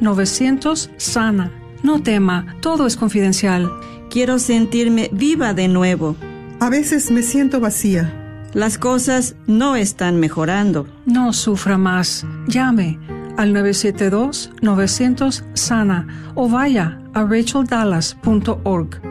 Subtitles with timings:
[0.00, 1.52] 900 sana.
[1.82, 3.70] No tema, todo es confidencial.
[4.10, 6.16] Quiero sentirme viva de nuevo.
[6.60, 8.16] A veces me siento vacía.
[8.52, 10.86] Las cosas no están mejorando.
[11.06, 12.26] No sufra más.
[12.48, 12.98] Llame
[13.36, 19.09] al 972-900 sana o vaya a racheldallas.org.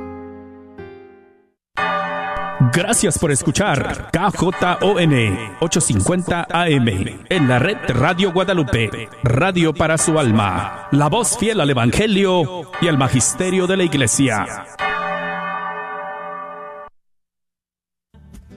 [2.74, 5.14] Gracias por escuchar KJON
[5.60, 6.88] 850 AM
[7.30, 12.88] en la red Radio Guadalupe, radio para su alma, la voz fiel al Evangelio y
[12.88, 14.66] al Magisterio de la Iglesia.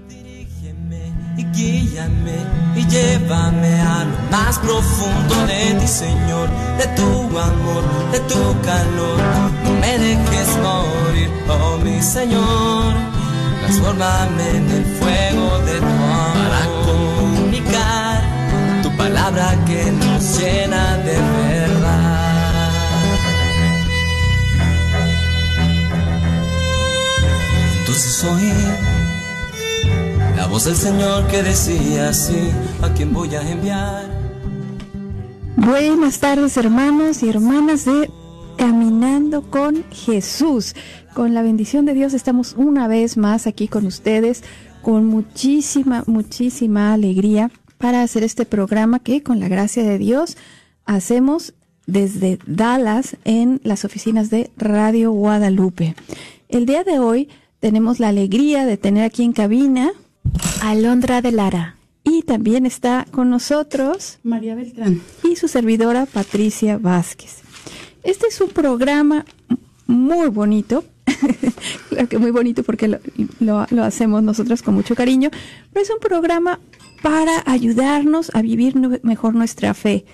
[0.08, 2.36] Dirígeme y guíame
[2.76, 9.18] y llévame a lo más profundo de ti, Señor, de tu amor, de tu calor.
[9.64, 13.11] No me dejes morir, oh mi Señor
[13.62, 18.22] transformame en el fuego de tu amor para comunicar
[18.82, 21.16] tu palabra que nos llena de
[21.46, 22.72] verdad.
[27.78, 28.52] Entonces oí
[30.36, 32.50] la voz del Señor que decía así,
[32.82, 34.10] ¿a quién voy a enviar?
[35.56, 38.10] Buenas tardes hermanos y hermanas de
[38.56, 40.74] Caminando con Jesús.
[41.14, 44.42] Con la bendición de Dios estamos una vez más aquí con ustedes
[44.80, 50.38] con muchísima, muchísima alegría para hacer este programa que con la gracia de Dios
[50.86, 51.52] hacemos
[51.86, 55.94] desde Dallas en las oficinas de Radio Guadalupe.
[56.48, 57.28] El día de hoy
[57.60, 59.92] tenemos la alegría de tener aquí en cabina
[60.62, 61.76] a Alondra de Lara.
[62.04, 67.42] Y también está con nosotros María Beltrán y su servidora Patricia Vázquez.
[68.02, 69.24] Este es un programa
[69.86, 70.84] muy bonito
[71.88, 72.98] claro que muy bonito porque lo,
[73.40, 75.30] lo, hacemos nosotros con mucho cariño,
[75.72, 76.60] pero es un programa
[77.02, 80.04] para ayudarnos a vivir mejor nuestra fe.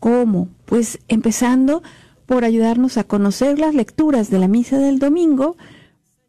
[0.00, 0.48] ¿Cómo?
[0.64, 1.82] Pues empezando
[2.26, 5.56] por ayudarnos a conocer las lecturas de la misa del domingo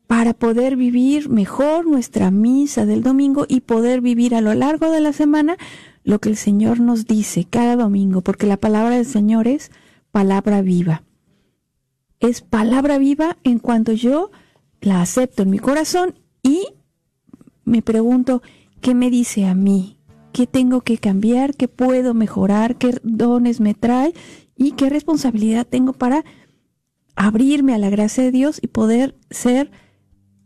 [0.06, 5.02] para poder vivir mejor nuestra misa del domingo y poder vivir a lo largo de
[5.02, 5.58] la semana
[6.04, 9.72] lo que el Señor nos dice cada domingo, porque la palabra del Señor es
[10.12, 11.04] palabra viva
[12.20, 14.32] es palabra viva en cuanto yo
[14.82, 16.68] la acepto en mi corazón y
[17.66, 18.42] me pregunto,
[18.82, 20.00] ¿qué me dice a mí?
[20.32, 21.56] ¿Qué tengo que cambiar?
[21.56, 22.78] ¿Qué puedo mejorar?
[22.78, 24.14] ¿Qué dones me trae?
[24.56, 26.24] ¿Y qué responsabilidad tengo para
[27.16, 29.72] abrirme a la gracia de Dios y poder ser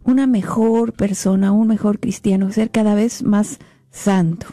[0.04, 4.48] una mejor persona, un mejor cristiano, ser cada vez más santo?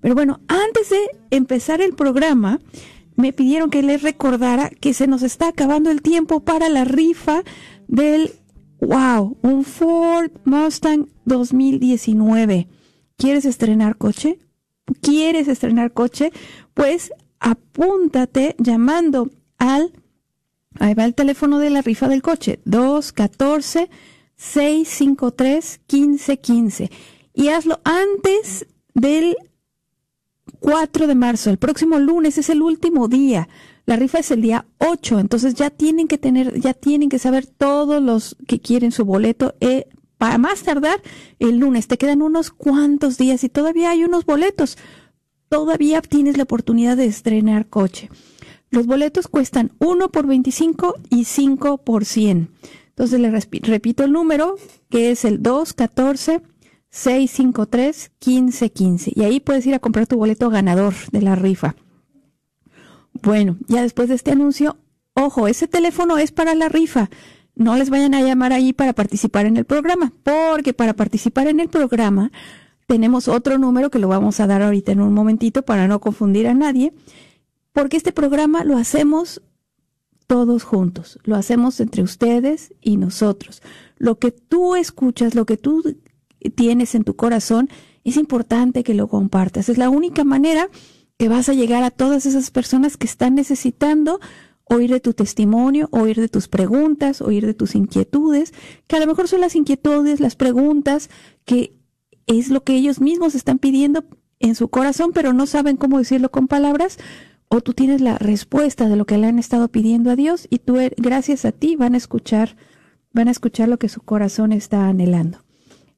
[0.00, 0.98] Pero bueno, antes de
[1.30, 2.60] empezar el programa,
[3.18, 7.42] me pidieron que les recordara que se nos está acabando el tiempo para la rifa
[7.88, 8.30] del,
[8.80, 12.68] wow, un Ford Mustang 2019.
[13.16, 14.38] ¿Quieres estrenar coche?
[15.02, 16.30] ¿Quieres estrenar coche?
[16.74, 19.92] Pues apúntate llamando al,
[20.78, 23.90] ahí va el teléfono de la rifa del coche, 214
[24.36, 26.90] 653 1515
[27.34, 29.36] y hazlo antes del
[30.60, 33.48] 4 de marzo, el próximo lunes es el último día.
[33.86, 37.46] La rifa es el día 8, entonces ya tienen que tener, ya tienen que saber
[37.46, 39.54] todos los que quieren su boleto.
[39.60, 39.86] Eh,
[40.18, 41.00] para más tardar
[41.38, 44.76] el lunes, te quedan unos cuantos días y todavía hay unos boletos.
[45.48, 48.10] Todavía tienes la oportunidad de estrenar coche.
[48.70, 52.50] Los boletos cuestan 1 por 25 y 5 por 100.
[52.88, 54.56] Entonces le repito el número,
[54.90, 56.42] que es el 214
[57.04, 59.12] 653-1515.
[59.14, 61.76] Y ahí puedes ir a comprar tu boleto ganador de la rifa.
[63.22, 64.76] Bueno, ya después de este anuncio,
[65.14, 67.10] ojo, ese teléfono es para la rifa.
[67.54, 71.60] No les vayan a llamar ahí para participar en el programa, porque para participar en
[71.60, 72.30] el programa
[72.86, 76.46] tenemos otro número que lo vamos a dar ahorita en un momentito para no confundir
[76.46, 76.92] a nadie,
[77.72, 79.42] porque este programa lo hacemos
[80.26, 83.62] todos juntos, lo hacemos entre ustedes y nosotros.
[83.96, 85.96] Lo que tú escuchas, lo que tú
[86.54, 87.68] tienes en tu corazón,
[88.04, 89.68] es importante que lo compartas.
[89.68, 90.68] Es la única manera
[91.18, 94.20] que vas a llegar a todas esas personas que están necesitando
[94.64, 98.52] oír de tu testimonio, oír de tus preguntas, oír de tus inquietudes,
[98.86, 101.10] que a lo mejor son las inquietudes, las preguntas,
[101.44, 101.74] que
[102.26, 104.04] es lo que ellos mismos están pidiendo
[104.38, 106.98] en su corazón, pero no saben cómo decirlo con palabras,
[107.48, 110.58] o tú tienes la respuesta de lo que le han estado pidiendo a Dios y
[110.58, 112.56] tú, gracias a ti, van a escuchar,
[113.12, 115.38] van a escuchar lo que su corazón está anhelando.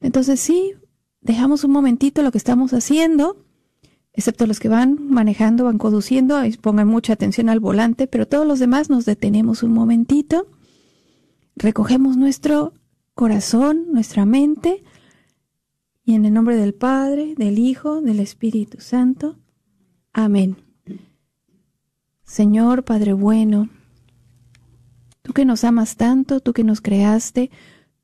[0.00, 0.74] Entonces sí,
[1.20, 3.44] dejamos un momentito lo que estamos haciendo,
[4.12, 8.58] excepto los que van manejando, van conduciendo, pongan mucha atención al volante, pero todos los
[8.58, 10.48] demás nos detenemos un momentito,
[11.56, 12.74] recogemos nuestro
[13.14, 14.82] corazón, nuestra mente,
[16.04, 19.38] y en el nombre del Padre, del Hijo, del Espíritu Santo.
[20.12, 20.56] Amén.
[22.24, 23.70] Señor Padre bueno,
[25.24, 27.50] tú que nos amas tanto, tú que nos creaste,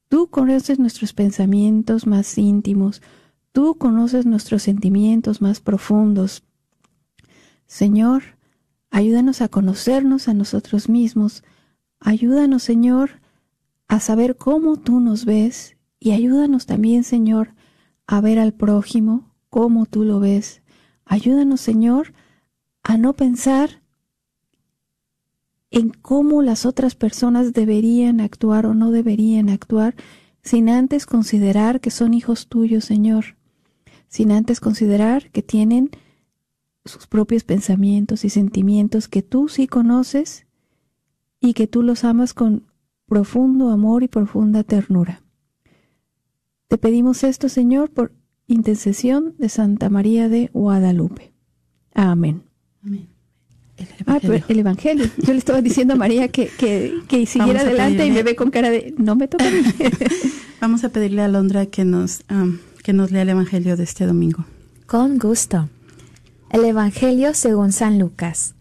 [0.09, 3.03] tú conoces nuestros pensamientos más íntimos,
[3.53, 6.45] tú conoces nuestros sentimientos más profundos.
[7.67, 8.23] Señor,
[8.91, 11.45] ayúdanos a conocernos a nosotros mismos,
[12.01, 13.21] ayúdanos, Señor,
[13.87, 17.55] a saber cómo tú nos ves y ayúdanos también, Señor,
[18.07, 20.63] a ver al prójimo como tú lo ves.
[21.05, 22.15] Ayúdanos, Señor,
[22.83, 23.80] a no pensar
[25.71, 29.95] en cómo las otras personas deberían actuar o no deberían actuar,
[30.43, 33.37] sin antes considerar que son hijos tuyos, Señor,
[34.09, 35.91] sin antes considerar que tienen
[36.85, 40.47] sus propios pensamientos y sentimientos que tú sí conoces
[41.41, 42.67] y que tú los amas con
[43.07, 45.23] profundo amor y profunda ternura.
[46.69, 48.13] Te pedimos esto, Señor, por
[48.47, 51.33] intercesión de Santa María de Guadalupe.
[51.95, 52.45] Amén.
[52.83, 53.10] Amén.
[53.81, 54.45] El ah, Evangelio.
[54.49, 55.11] el Evangelio.
[55.19, 58.71] Yo le estaba diciendo a María que, que, siguiera adelante y me ve con cara
[58.71, 59.63] de, no me toca a mí.
[60.61, 62.23] Vamos a pedirle a Londra que nos,
[62.83, 64.45] que nos lea el Evangelio de este domingo.
[64.87, 65.71] Con gusto.
[66.51, 68.55] El Evangelio según San Lucas.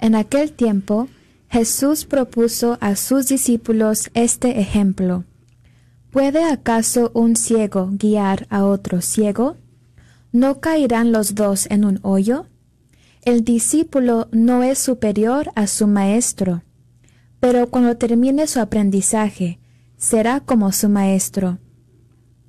[0.00, 1.08] En aquel tiempo,
[1.48, 5.24] Jesús propuso a sus discípulos este ejemplo.
[6.10, 9.56] ¿Puede acaso un ciego guiar a otro ciego?
[10.32, 12.46] ¿No caerán los dos en un hoyo?
[13.28, 16.62] El discípulo no es superior a su maestro,
[17.40, 19.60] pero cuando termine su aprendizaje,
[19.98, 21.58] será como su maestro.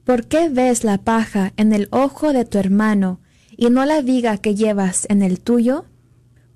[0.05, 3.19] ¿Por qué ves la paja en el ojo de tu hermano
[3.57, 5.83] y no la viga que llevas en el tuyo?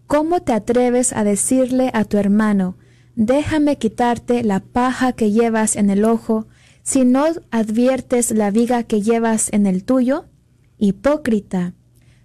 [0.07, 2.77] ¿Cómo te atreves a decirle a tu hermano,
[3.17, 6.47] déjame quitarte la paja que llevas en el ojo,
[6.81, 10.27] si no adviertes la viga que llevas en el tuyo?
[10.77, 11.73] Hipócrita,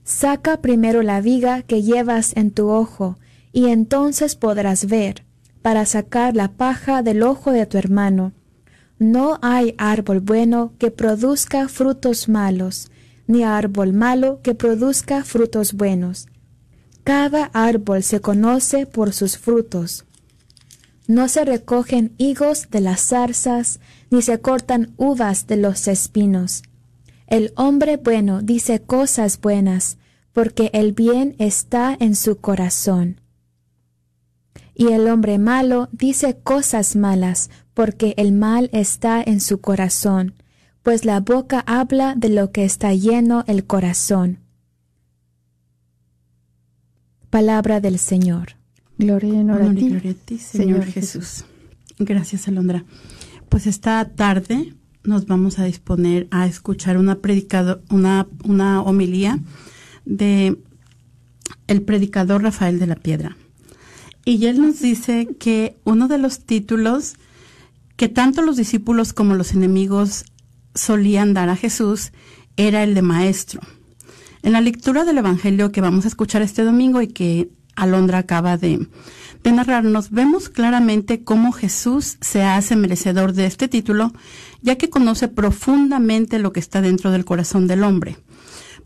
[0.08, 3.18] saca primero la viga que llevas en tu ojo,
[3.52, 5.26] y entonces podrás ver,
[5.60, 8.32] para sacar la paja del ojo de tu hermano.
[8.98, 12.90] No hay árbol bueno que produzca frutos malos,
[13.26, 16.26] ni árbol malo que produzca frutos buenos.
[17.04, 20.06] Cada árbol se conoce por sus frutos.
[21.06, 23.78] No se recogen higos de las zarzas,
[24.10, 26.62] ni se cortan uvas de los espinos.
[27.28, 29.98] El hombre bueno dice cosas buenas,
[30.32, 33.20] porque el bien está en su corazón.
[34.74, 40.34] Y el hombre malo dice cosas malas, porque el mal está en su corazón,
[40.82, 44.38] pues la boca habla de lo que está lleno el corazón.
[47.28, 48.56] Palabra del Señor.
[48.96, 51.44] Gloria y honor, a ti, Señor, Jesús.
[51.98, 52.84] Gracias, Alondra.
[53.50, 54.74] Pues esta tarde
[55.08, 59.40] nos vamos a disponer a escuchar una predicado, una, una homilía
[60.04, 60.58] de
[61.66, 63.36] el predicador Rafael de la Piedra.
[64.24, 67.16] Y él nos dice que uno de los títulos
[67.96, 70.24] que tanto los discípulos como los enemigos
[70.74, 72.12] solían dar a Jesús
[72.56, 73.60] era el de maestro.
[74.42, 78.56] En la lectura del Evangelio que vamos a escuchar este domingo y que Alondra acaba
[78.56, 78.86] de,
[79.42, 84.12] de narrarnos, vemos claramente cómo Jesús se hace merecedor de este título,
[84.62, 88.16] ya que conoce profundamente lo que está dentro del corazón del hombre.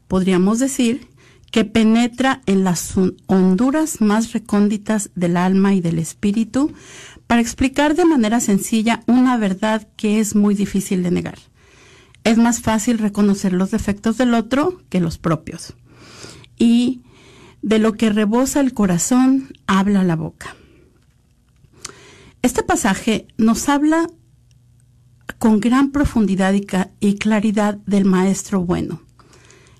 [0.09, 1.09] Podríamos decir
[1.51, 2.95] que penetra en las
[3.27, 6.73] honduras más recónditas del alma y del espíritu
[7.27, 11.39] para explicar de manera sencilla una verdad que es muy difícil de negar.
[12.25, 15.75] Es más fácil reconocer los defectos del otro que los propios.
[16.59, 17.01] Y
[17.63, 20.57] de lo que rebosa el corazón, habla la boca.
[22.43, 24.09] Este pasaje nos habla
[25.39, 26.55] con gran profundidad
[27.01, 29.01] y, claridad del Maestro bueno.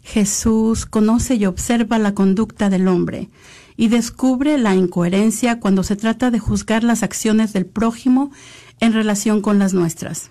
[0.03, 3.31] Jesús conoce y observa la conducta del hombre
[3.77, 8.31] y descubre la incoherencia cuando se trata de juzgar las acciones del prójimo
[8.81, 10.31] en relación con las nuestras.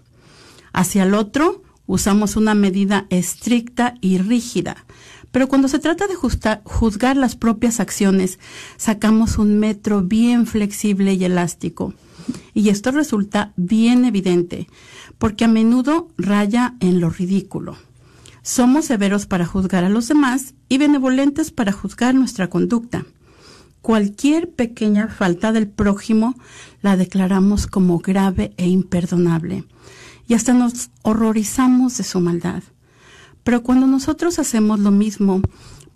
[0.74, 4.86] Hacia el otro usamos una medida estricta y rígida,
[5.32, 8.40] pero cuando se trata de juzgar las propias acciones,
[8.78, 11.94] sacamos un metro bien flexible y elástico.
[12.54, 14.68] Y esto resulta bien evidente,
[15.18, 17.78] porque a menudo raya en lo ridículo.
[18.44, 23.06] Somos severos para juzgar a los demás y benevolentes para juzgar nuestra conducta.
[23.82, 26.36] Cualquier pequeña falta del prójimo
[26.82, 29.64] la declaramos como grave e imperdonable
[30.28, 32.64] y hasta nos horrorizamos de su maldad.
[33.44, 35.42] Pero cuando nosotros hacemos lo mismo,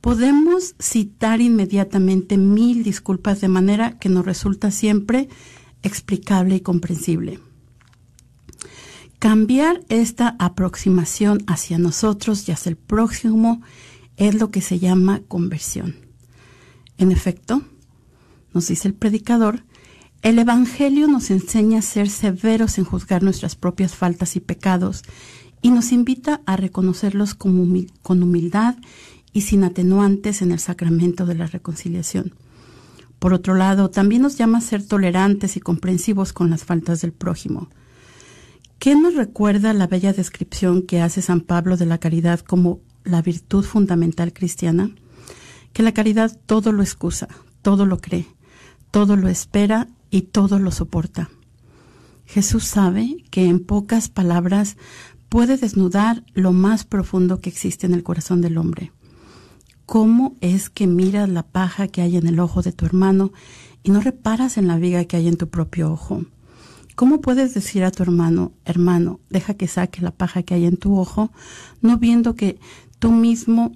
[0.01, 5.29] podemos citar inmediatamente mil disculpas de manera que nos resulta siempre
[5.83, 7.39] explicable y comprensible.
[9.19, 13.61] Cambiar esta aproximación hacia nosotros y hacia el próximo
[14.17, 15.95] es lo que se llama conversión.
[16.97, 17.61] En efecto,
[18.53, 19.63] nos dice el predicador,
[20.21, 25.03] el Evangelio nos enseña a ser severos en juzgar nuestras propias faltas y pecados
[25.65, 28.75] y nos invita a reconocerlos con humildad
[29.33, 32.35] y sin atenuantes en el sacramento de la reconciliación.
[33.17, 37.13] Por otro lado, también nos llama a ser tolerantes y comprensivos con las faltas del
[37.13, 37.67] prójimo.
[38.77, 43.23] ¿Qué nos recuerda la bella descripción que hace San Pablo de la caridad como la
[43.23, 44.91] virtud fundamental cristiana?
[45.73, 47.27] Que la caridad todo lo excusa,
[47.63, 48.27] todo lo cree,
[48.91, 51.31] todo lo espera y todo lo soporta.
[52.25, 54.77] Jesús sabe que en pocas palabras
[55.29, 58.91] puede desnudar lo más profundo que existe en el corazón del hombre.
[59.85, 63.31] ¿Cómo es que miras la paja que hay en el ojo de tu hermano
[63.83, 66.25] y no reparas en la viga que hay en tu propio ojo?
[66.95, 70.77] ¿Cómo puedes decir a tu hermano, hermano, deja que saque la paja que hay en
[70.77, 71.31] tu ojo,
[71.81, 72.57] no viendo que
[72.99, 73.73] tú mismo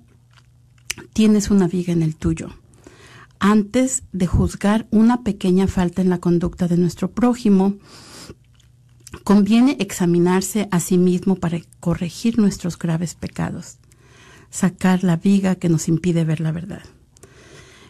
[1.13, 2.49] tienes una viga en el tuyo?
[3.39, 7.75] Antes de juzgar una pequeña falta en la conducta de nuestro prójimo,
[9.23, 13.77] conviene examinarse a sí mismo para corregir nuestros graves pecados
[14.49, 16.81] sacar la viga que nos impide ver la verdad.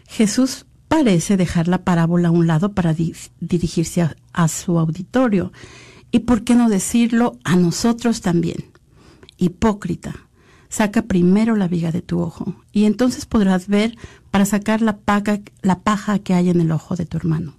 [0.08, 2.94] Jesús parece dejar la parábola a un lado para
[3.40, 5.52] dirigirse a, su auditorio.
[6.10, 8.64] Y por qué no decirlo a nosotros también.
[9.38, 10.28] Hipócrita,
[10.68, 13.96] saca primero la viga de tu ojo y entonces podrás ver
[14.30, 17.54] para sacar la, paja que hay en el ojo de tu hermano.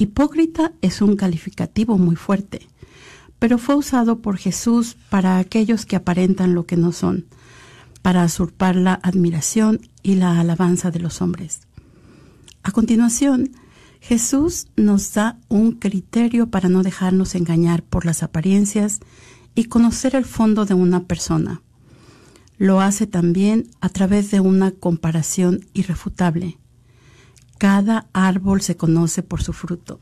[0.00, 2.66] Hipócrita es un calificativo muy fuerte,
[3.38, 7.26] pero fue usado por Jesús para aquellos que aparentan lo que no son,
[8.00, 11.68] para usurpar la admiración y la alabanza de los hombres.
[12.62, 13.50] A continuación,
[14.00, 19.00] Jesús nos da un criterio para no dejarnos engañar por las apariencias
[19.54, 21.60] y conocer el fondo de una persona.
[22.56, 26.56] Lo hace también a través de una comparación irrefutable.
[27.60, 29.98] Cada árbol se conoce por su fruto.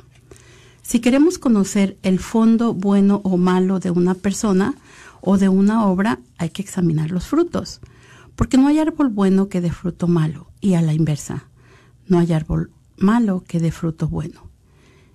[0.81, 4.77] Si queremos conocer el fondo bueno o malo de una persona,
[5.21, 7.81] o de una obra, hay que examinar los frutos,
[8.37, 11.49] porque no hay árbol bueno que dé fruto malo, y a la inversa,
[12.07, 14.49] no hay árbol malo que dé fruto bueno.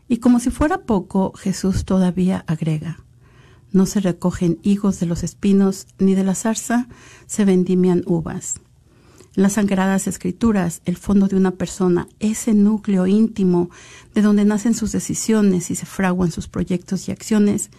[0.09, 2.99] Y como si fuera poco, Jesús todavía agrega,
[3.71, 6.89] no se recogen higos de los espinos, ni de la zarza
[7.25, 8.59] se vendimian uvas.
[9.35, 13.71] Las sagradas escrituras, el fondo de una persona, ese núcleo íntimo
[14.13, 17.71] de donde nacen sus decisiones y se fraguan sus proyectos y acciones,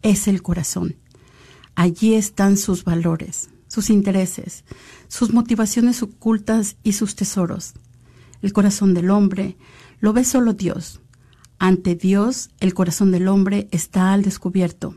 [0.00, 0.96] es el corazón.
[1.74, 4.64] Allí están sus valores, sus intereses,
[5.08, 7.74] sus motivaciones ocultas y sus tesoros.
[8.40, 9.58] El corazón del hombre
[10.00, 11.00] lo ve solo Dios.
[11.58, 14.96] Ante Dios, el corazón del hombre está al descubierto.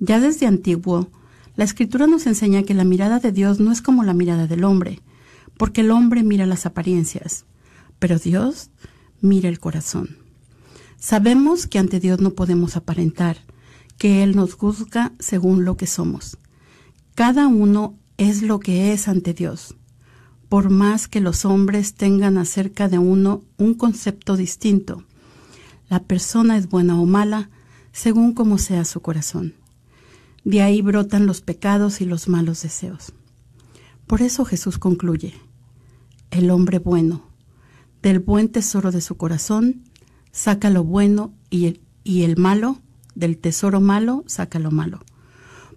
[0.00, 1.10] Ya desde antiguo,
[1.54, 4.64] la escritura nos enseña que la mirada de Dios no es como la mirada del
[4.64, 5.00] hombre,
[5.58, 7.44] porque el hombre mira las apariencias,
[7.98, 8.70] pero Dios
[9.20, 10.16] mira el corazón.
[10.98, 13.36] Sabemos que ante Dios no podemos aparentar,
[13.98, 16.38] que Él nos juzga según lo que somos.
[17.14, 19.74] Cada uno es lo que es ante Dios,
[20.48, 25.04] por más que los hombres tengan acerca de uno un concepto distinto.
[25.88, 27.50] La persona es buena o mala
[27.92, 29.54] según como sea su corazón.
[30.44, 33.12] De ahí brotan los pecados y los malos deseos.
[34.06, 35.34] Por eso Jesús concluye,
[36.30, 37.28] el hombre bueno.
[38.02, 39.82] Del buen tesoro de su corazón
[40.30, 42.78] saca lo bueno y el, malo,
[43.14, 45.00] del tesoro malo saca lo malo.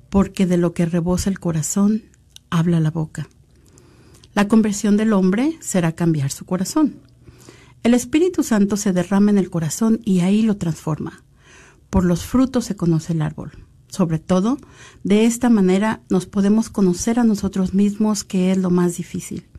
[0.09, 2.03] Porque de lo que rebosa el corazón
[2.49, 3.27] habla la boca.
[4.33, 6.95] La conversión del hombre será cambiar su corazón.
[7.83, 11.23] El Espíritu Santo se derrama en el corazón y ahí lo transforma.
[11.89, 13.51] Por los frutos se conoce el árbol.
[13.87, 14.57] Sobre todo,
[15.03, 19.50] de esta manera nos podemos conocer a nosotros mismos, que es lo más difícil.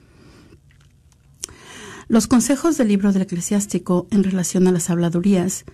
[2.08, 5.64] Los consejos del libro del eclesiástico en relación a las habladurías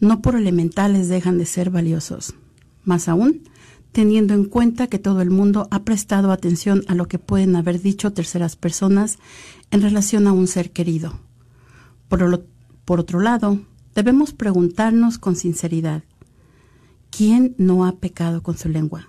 [0.00, 2.34] no por elementales dejan de ser valiosos.
[2.84, 3.42] Más aún,
[3.92, 7.80] teniendo en cuenta que todo el mundo ha prestado atención a lo que pueden haber
[7.80, 9.18] dicho terceras personas
[9.70, 11.18] en relación a un ser querido.
[12.08, 12.46] Por,
[12.84, 13.60] por otro lado,
[13.94, 16.04] debemos preguntarnos con sinceridad,
[17.10, 19.08] ¿quién no ha pecado con su lengua?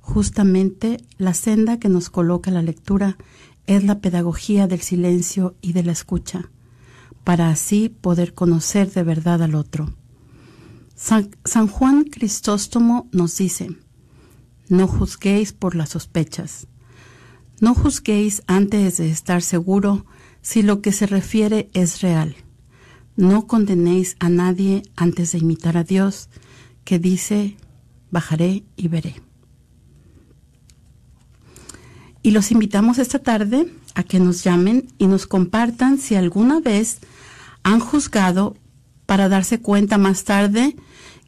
[0.00, 3.16] Justamente la senda que nos coloca la lectura
[3.66, 6.50] es la pedagogía del silencio y de la escucha,
[7.24, 9.94] para así poder conocer de verdad al otro.
[10.94, 11.30] San,
[11.68, 13.76] Juan Cristóstomo nos dice,
[14.68, 16.68] no juzguéis por las sospechas,
[17.60, 20.06] no juzguéis antes de estar seguro
[20.42, 22.36] si lo que se refiere es real.
[23.16, 26.28] No condenéis a nadie antes de imitar a Dios,
[26.84, 27.56] que dice,
[28.10, 29.22] bajaré y veré.
[32.22, 37.00] Y los invitamos esta tarde a que nos llamen y nos compartan si alguna vez
[37.62, 38.56] han juzgado
[39.06, 40.74] para darse cuenta más tarde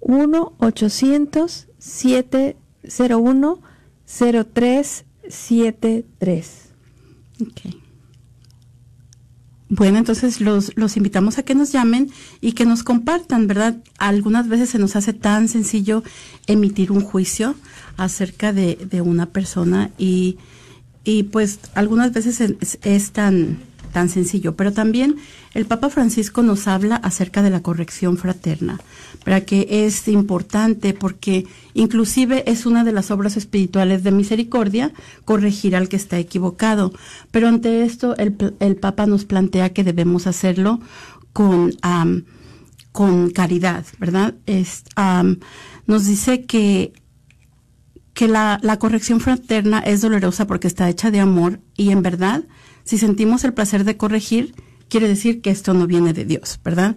[0.01, 3.61] 1-800 701
[4.05, 6.69] 0373.
[7.49, 7.81] Okay.
[9.69, 13.75] Bueno, entonces los, los invitamos a que nos llamen y que nos compartan, ¿verdad?
[13.97, 16.03] Algunas veces se nos hace tan sencillo
[16.47, 17.55] emitir un juicio
[17.97, 20.37] acerca de, de una persona y,
[21.03, 23.59] y pues algunas veces es, es tan
[23.91, 25.15] tan sencillo, pero también
[25.53, 28.79] el Papa Francisco nos habla acerca de la corrección fraterna,
[29.23, 34.91] para que es importante porque inclusive es una de las obras espirituales de misericordia
[35.25, 36.93] corregir al que está equivocado,
[37.31, 40.79] pero ante esto el, el Papa nos plantea que debemos hacerlo
[41.33, 41.73] con
[42.91, 44.33] con caridad, ¿verdad?
[45.85, 46.93] Nos dice que
[48.17, 52.45] que la, la corrección fraterna es dolorosa porque está hecha de amor y en verdad
[52.87, 54.55] si sentimos el placer de corregir,
[54.87, 56.95] quiere decir que esto no viene de Dios, ¿verdad?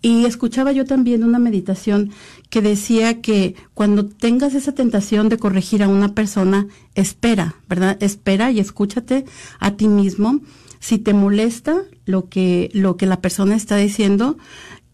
[0.00, 2.12] Y escuchaba yo también una meditación
[2.48, 8.00] que decía que cuando tengas esa tentación de corregir a una persona, espera, ¿verdad?
[8.00, 9.24] Espera y escúchate
[9.58, 10.40] a ti mismo.
[10.78, 14.38] Si te molesta lo que, lo que la persona está diciendo,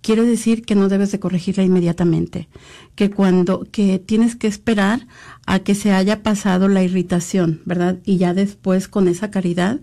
[0.00, 2.48] quiere decir que no debes de corregirla inmediatamente,
[2.94, 5.06] que cuando, que tienes que esperar
[5.46, 7.98] a que se haya pasado la irritación, ¿verdad?
[8.06, 9.80] Y ya después con esa caridad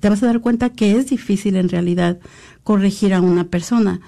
[0.00, 2.18] te vas a dar cuenta que es difícil en realidad
[2.62, 4.00] corregir a una persona.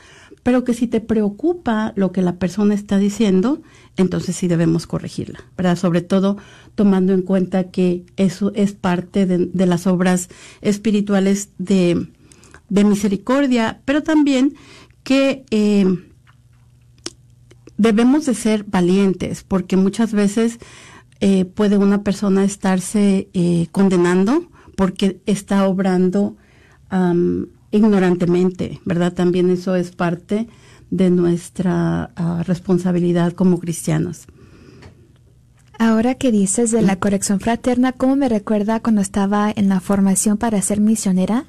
[0.43, 3.63] pero que si te preocupa lo que la persona está diciendo,
[3.97, 5.77] entonces sí debemos corregirla, ¿verdad?
[5.77, 6.37] Sobre todo
[6.75, 10.31] tomando en cuenta que eso es parte de, las obras
[10.61, 12.09] espirituales de,
[12.71, 14.55] misericordia, pero también
[15.05, 15.87] que eh,
[17.77, 20.59] debemos de ser valientes, porque muchas veces
[21.21, 26.37] eh, puede una persona estarse eh, condenando porque está obrando
[27.71, 29.15] ignorantemente, ¿verdad?
[29.15, 30.47] También eso es parte
[30.91, 34.27] de nuestra ah, responsabilidad como cristianos.
[35.79, 40.37] Ahora que dices de la corrección fraterna, ¿cómo me recuerda cuando estaba en la formación
[40.37, 41.47] para ser misionera?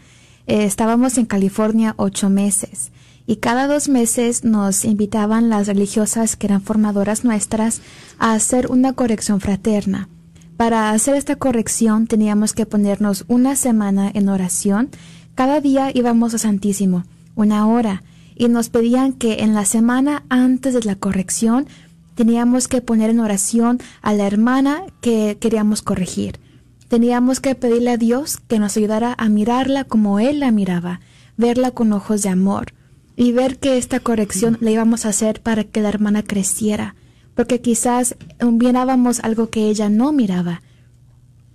[0.47, 2.91] Eh, estábamos en California ocho meses
[3.27, 7.81] y cada dos meses nos invitaban las religiosas que eran formadoras nuestras
[8.17, 10.09] a hacer una corrección fraterna.
[10.57, 14.89] Para hacer esta corrección teníamos que ponernos una semana en oración.
[15.35, 18.03] Cada día íbamos a Santísimo, una hora,
[18.35, 21.67] y nos pedían que en la semana antes de la corrección
[22.15, 26.39] teníamos que poner en oración a la hermana que queríamos corregir.
[26.87, 30.99] Teníamos que pedirle a Dios que nos ayudara a mirarla como Él la miraba,
[31.37, 32.73] verla con ojos de amor
[33.15, 36.95] y ver que esta corrección la íbamos a hacer para que la hermana creciera,
[37.35, 40.61] porque quizás mirábamos algo que ella no miraba.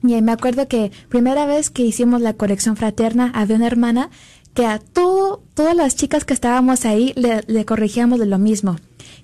[0.03, 4.11] Y me acuerdo que primera vez que hicimos la corrección fraterna había una hermana
[4.55, 8.77] que a todo, todas las chicas que estábamos ahí le, le de lo mismo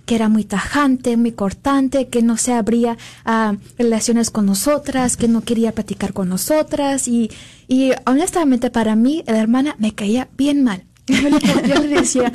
[0.07, 5.29] que era muy tajante, muy cortante, que no se abría a relaciones con nosotras, que
[5.29, 7.31] no quería platicar con nosotras y,
[7.69, 10.85] y honestamente para mí la hermana me caía bien mal.
[11.07, 12.33] Yo le, decía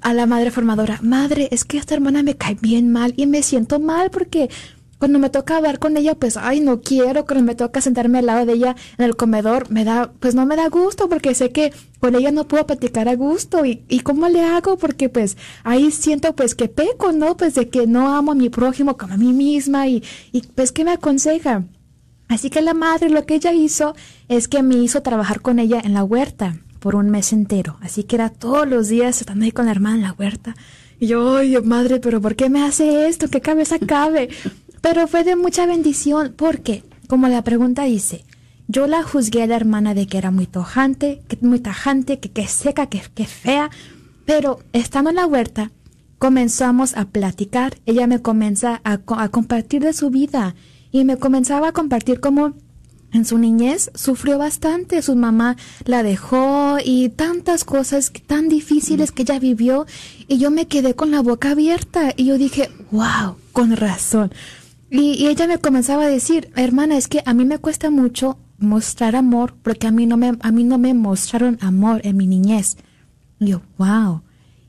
[0.00, 3.42] a la madre formadora, madre, es que esta hermana me cae bien mal y me
[3.42, 4.50] siento mal porque
[4.98, 8.26] cuando me toca hablar con ella, pues, ay, no quiero, cuando me toca sentarme al
[8.26, 11.50] lado de ella en el comedor, me da, pues no me da gusto porque sé
[11.50, 15.36] que con ella no puedo platicar a gusto y, y cómo le hago porque pues
[15.64, 17.36] ahí siento pues que peco, ¿no?
[17.36, 20.70] Pues de que no amo a mi prójimo como a mí misma y, y pues
[20.72, 21.64] ¿qué me aconseja?
[22.28, 23.94] Así que la madre lo que ella hizo
[24.28, 27.78] es que me hizo trabajar con ella en la huerta por un mes entero.
[27.80, 30.54] Así que era todos los días estando ahí con la hermana en la huerta.
[31.00, 33.28] Y yo, ay, madre, pero ¿por qué me hace esto?
[33.28, 34.28] ¿Qué cabeza cabe?
[34.82, 38.26] Pero fue de mucha bendición porque, como la pregunta dice,
[38.68, 42.30] yo la juzgué a la hermana de que era muy tojante, que muy tajante, que,
[42.30, 43.70] que seca, que, que fea,
[44.26, 45.70] pero estando en la huerta,
[46.18, 47.78] comenzamos a platicar.
[47.86, 50.54] Ella me comienza a, a compartir de su vida
[50.92, 52.52] y me comenzaba a compartir cómo
[53.14, 59.22] en su niñez sufrió bastante, su mamá la dejó y tantas cosas tan difíciles que
[59.22, 59.86] ella vivió
[60.26, 64.32] y yo me quedé con la boca abierta y yo dije, wow, con razón.
[64.90, 69.14] Y, ella me comenzaba a decir, hermana, es que a mí me cuesta mucho mostrar
[69.14, 72.76] amor porque a mí no me, a mí no me mostraron amor en mi niñez.
[73.38, 74.22] Y yo, wow.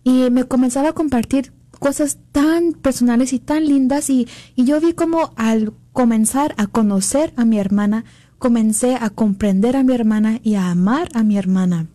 [0.03, 4.93] Y me comenzaba a compartir cosas tan personales y tan lindas y, y yo vi
[4.93, 8.05] como al comenzar a conocer a mi hermana,
[8.37, 11.87] comencé a comprender a mi hermana y a amar a mi hermana.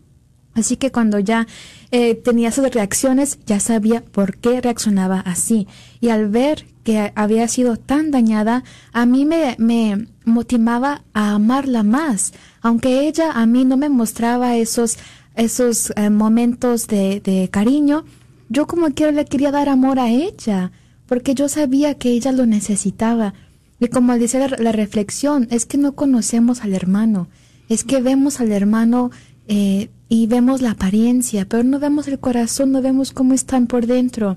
[0.55, 1.47] Así que cuando ya
[1.91, 5.69] eh, tenía esas reacciones, ya sabía por qué reaccionaba así.
[6.01, 11.83] Y al ver que había sido tan dañada, a mí me, me motivaba a amarla
[11.83, 14.99] más, aunque ella a mí no me mostraba esos,
[15.37, 18.05] esos eh, momentos de, de cariño,
[18.49, 20.73] yo como quiera le quería dar amor a ella,
[21.07, 23.35] porque yo sabía que ella lo necesitaba.
[23.81, 27.29] Y como dice la, la, reflexión, es que no conocemos al hermano,
[27.69, 29.11] es que vemos al hermano
[29.49, 33.87] eh, y vemos la apariencia, pero no vemos el corazón, no vemos cómo están por
[33.87, 34.37] dentro.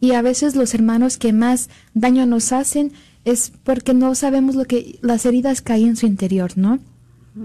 [0.00, 2.92] Y a veces los hermanos que más daño nos hacen
[3.24, 6.78] es porque no sabemos lo que las heridas que hay en su interior, ¿no?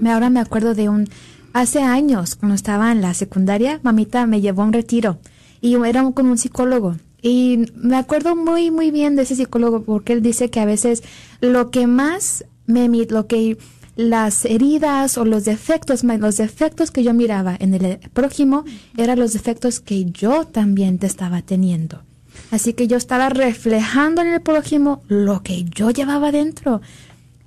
[0.06, 1.10] Ahora me acuerdo de un
[1.54, 5.20] hace años cuando estaba en la secundaria, mamita me llevó a un retiro
[5.62, 10.14] y era con un psicólogo y me acuerdo muy, muy bien de ese psicólogo porque
[10.14, 11.02] él dice que a veces
[11.42, 13.58] lo que más me, lo que
[13.96, 18.64] las heridas o los defectos, los defectos que yo miraba en el prójimo
[18.96, 22.04] eran los defectos que yo también te estaba teniendo.
[22.52, 26.82] Así que yo estaba reflejando en el prójimo lo que yo llevaba dentro.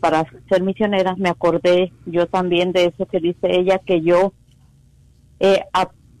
[0.00, 4.32] para ser misionera, me acordé yo también de eso que dice ella, que yo
[5.38, 5.62] eh,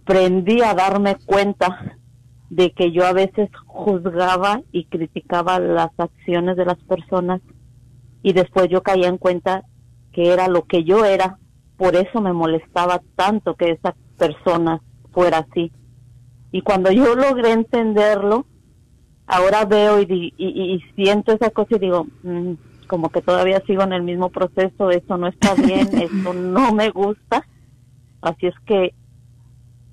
[0.04, 1.96] aprendí a darme cuenta
[2.50, 7.40] de que yo a veces juzgaba y criticaba las acciones de las personas
[8.22, 9.64] y después yo caía en cuenta
[10.12, 11.38] que era lo que yo era,
[11.76, 14.80] por eso me molestaba tanto que esa persona
[15.12, 15.72] fuera así.
[16.52, 18.46] Y cuando yo logré entenderlo,
[19.26, 22.52] ahora veo y, siento esa cosa y digo, mm,
[22.86, 26.90] como que todavía sigo en el mismo proceso, eso no está bien, eso no me
[26.90, 27.44] gusta.
[28.20, 28.94] Así es que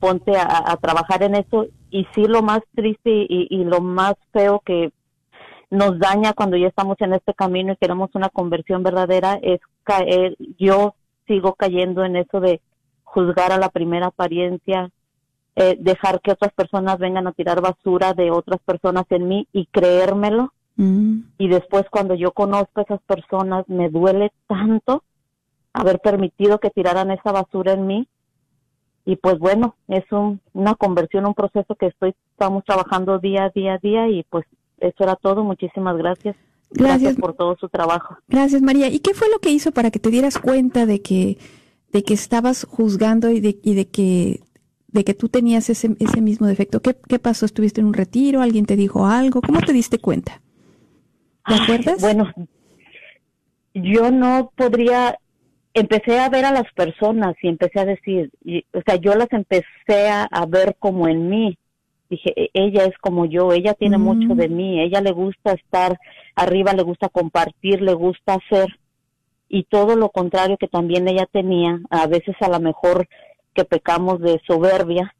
[0.01, 4.91] ponte a, trabajar en eso y sí lo más triste y, lo más feo que
[5.69, 10.35] nos daña cuando ya estamos en este camino y queremos una conversión verdadera es caer,
[10.57, 10.95] yo
[11.27, 12.61] sigo cayendo en eso de
[13.03, 14.89] juzgar a la primera apariencia,
[15.55, 19.67] eh, dejar que otras personas vengan a tirar basura de otras personas en mí y
[19.67, 20.51] creérmelo.
[20.77, 21.19] Mm.
[21.37, 25.03] Y después cuando yo conozco a esas personas me duele tanto
[25.73, 28.07] haber permitido que tiraran esa basura en mí
[29.11, 30.05] y pues bueno, es
[30.53, 34.45] una conversión, un proceso que estoy, estamos trabajando día a día a día y pues
[34.79, 35.43] eso era todo.
[35.43, 36.37] Muchísimas gracias.
[36.69, 37.17] Gracias.
[37.17, 38.15] por todo su trabajo.
[38.29, 38.87] Gracias, María.
[38.87, 41.37] ¿Y qué fue lo que hizo para que te dieras cuenta de que,
[41.91, 44.39] de que estabas juzgando y de, y de que
[44.87, 46.81] de que tú tenías ese, ese mismo defecto.
[46.81, 47.45] ¿Qué, ¿Qué pasó?
[47.45, 48.41] ¿Estuviste en un retiro?
[48.41, 49.41] ¿Alguien te dijo algo?
[49.41, 50.41] ¿Cómo te diste cuenta?
[51.45, 52.01] ¿Te acuerdas?
[52.01, 52.29] Bueno,
[53.73, 55.17] yo no podría
[55.73, 58.31] empecé a ver a las personas y empecé a decir,
[58.73, 61.57] o sea, yo las empecé a, ver como en mí.
[62.09, 64.01] Dije, e, ella es como yo, ella tiene mm.
[64.01, 65.97] mucho de mí, ella le gusta estar
[66.35, 68.67] arriba, le gusta compartir, le gusta hacer.
[69.47, 73.07] Y todo lo contrario que también ella tenía, a veces a lo mejor
[73.53, 75.13] que pecamos de soberbia,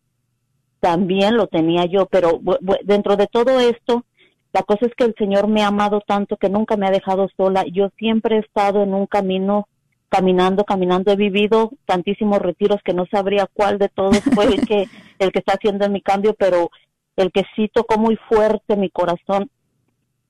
[0.79, 2.41] también lo tenía yo, pero
[2.83, 4.05] dentro de todo esto,
[4.53, 7.29] la cosa es que el Señor me ha amado tanto que nunca me ha dejado
[7.37, 7.63] sola.
[7.71, 9.67] Yo siempre he estado en un camino
[10.11, 11.11] caminando, caminando.
[11.11, 14.87] He vivido tantísimos retiros que no sabría cuál de todos fue el que,
[15.19, 16.69] el que está haciendo mi cambio, pero
[17.15, 19.49] el que sí tocó muy fuerte mi corazón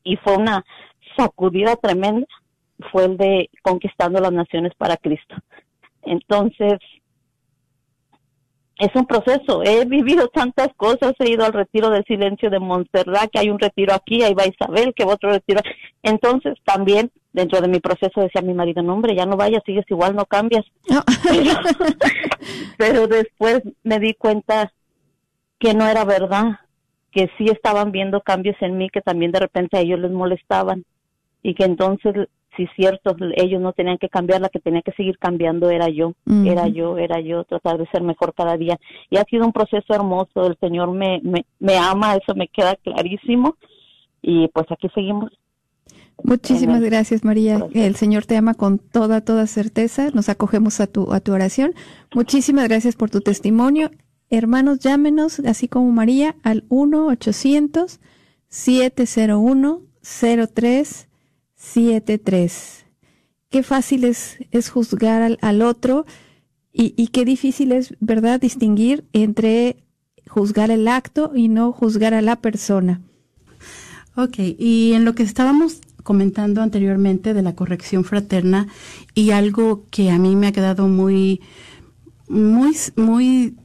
[0.04, 0.64] y fue una
[1.18, 2.28] sacudida tremenda
[2.92, 5.36] fue el de conquistando las naciones para Cristo.
[6.04, 6.80] Entonces,
[8.82, 9.62] es un proceso.
[9.64, 11.14] He vivido tantas cosas.
[11.20, 14.48] He ido al retiro del silencio de Montserrat, que hay un retiro aquí, ahí va
[14.48, 15.62] Isabel, que va otro retiro.
[16.02, 19.86] Entonces, también dentro de mi proceso decía mi marido, no hombre, ya no vayas, sigues
[19.88, 20.66] igual, no cambias.
[22.78, 24.74] Pero, después me di cuenta
[25.60, 26.62] que no era verdad,
[27.12, 30.86] que sí estaban viendo cambios en mí que también de repente a ellos les molestaban
[31.44, 35.18] y que entonces si cierto, ellos no tenían que cambiar, la que tenía que seguir
[35.18, 36.14] cambiando era yo,
[36.46, 38.78] era yo, era yo, tratar de ser mejor cada día.
[39.10, 42.76] Y ha sido un proceso hermoso, el Señor me, me, me ama, eso me queda
[42.76, 43.56] clarísimo.
[44.22, 45.32] Y pues aquí seguimos.
[46.24, 47.66] Muchísimas gracias, María.
[47.74, 50.10] El Señor te ama con toda, toda certeza.
[50.14, 51.74] Nos acogemos a tu, a tu oración.
[52.14, 53.90] Muchísimas gracias por tu testimonio.
[54.30, 56.64] Hermanos, llámenos, así como María, al
[61.62, 62.86] 1-800-701-0373.
[63.50, 66.06] Qué fácil es, es juzgar al, al otro
[66.72, 69.84] y, y qué difícil es, ¿verdad?, distinguir entre
[70.28, 73.02] juzgar el acto y no juzgar a la persona.
[74.16, 78.68] Ok, y en lo que estábamos comentando anteriormente de la corrección fraterna
[79.14, 81.42] y algo que a mí me ha quedado muy,
[82.28, 83.56] muy, muy,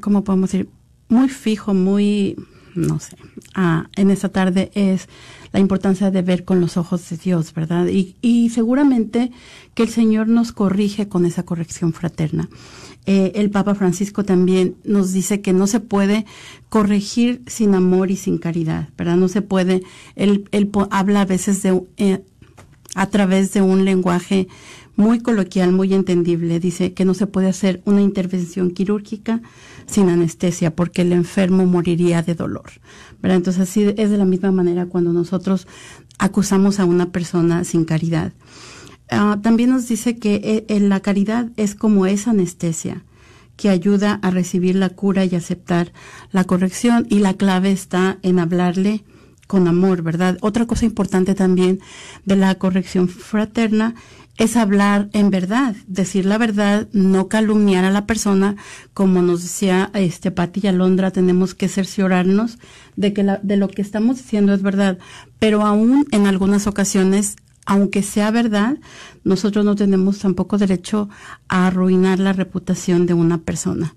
[0.00, 0.68] ¿cómo podemos decir?
[1.08, 2.36] Muy fijo, muy,
[2.74, 3.16] no sé,
[3.54, 5.08] ah, en esta tarde es
[5.52, 7.86] la importancia de ver con los ojos de Dios, ¿verdad?
[7.88, 9.30] Y, y seguramente
[9.74, 12.48] que el Señor nos corrige con esa corrección fraterna.
[13.06, 16.26] Eh, el Papa Francisco también nos dice que no se puede
[16.68, 19.16] corregir sin amor y sin caridad, ¿verdad?
[19.16, 19.82] No se puede,
[20.16, 22.22] él, él habla a veces de, eh,
[22.94, 24.48] a través de un lenguaje
[24.96, 26.60] muy coloquial, muy entendible.
[26.60, 29.40] Dice que no se puede hacer una intervención quirúrgica
[29.86, 32.70] sin anestesia porque el enfermo moriría de dolor.
[33.22, 33.38] ¿verdad?
[33.38, 35.66] Entonces así es de la misma manera cuando nosotros
[36.18, 38.32] acusamos a una persona sin caridad.
[39.10, 43.04] Ah, también nos dice que eh, la caridad es como esa anestesia
[43.56, 45.92] que ayuda a recibir la cura y aceptar
[46.30, 49.04] la corrección y la clave está en hablarle
[49.46, 50.38] con amor, ¿verdad?
[50.42, 51.80] Otra cosa importante también
[52.24, 53.96] de la corrección fraterna
[54.40, 58.56] es hablar en verdad, decir la verdad, no calumniar a la persona,
[58.94, 62.58] como nos decía este Pati y Alondra, tenemos que cerciorarnos
[62.96, 64.96] de que de lo que estamos diciendo es verdad,
[65.38, 68.78] pero aún en algunas ocasiones aunque sea verdad,
[69.24, 71.10] nosotros no tenemos tampoco derecho
[71.48, 73.94] a arruinar la reputación de una persona.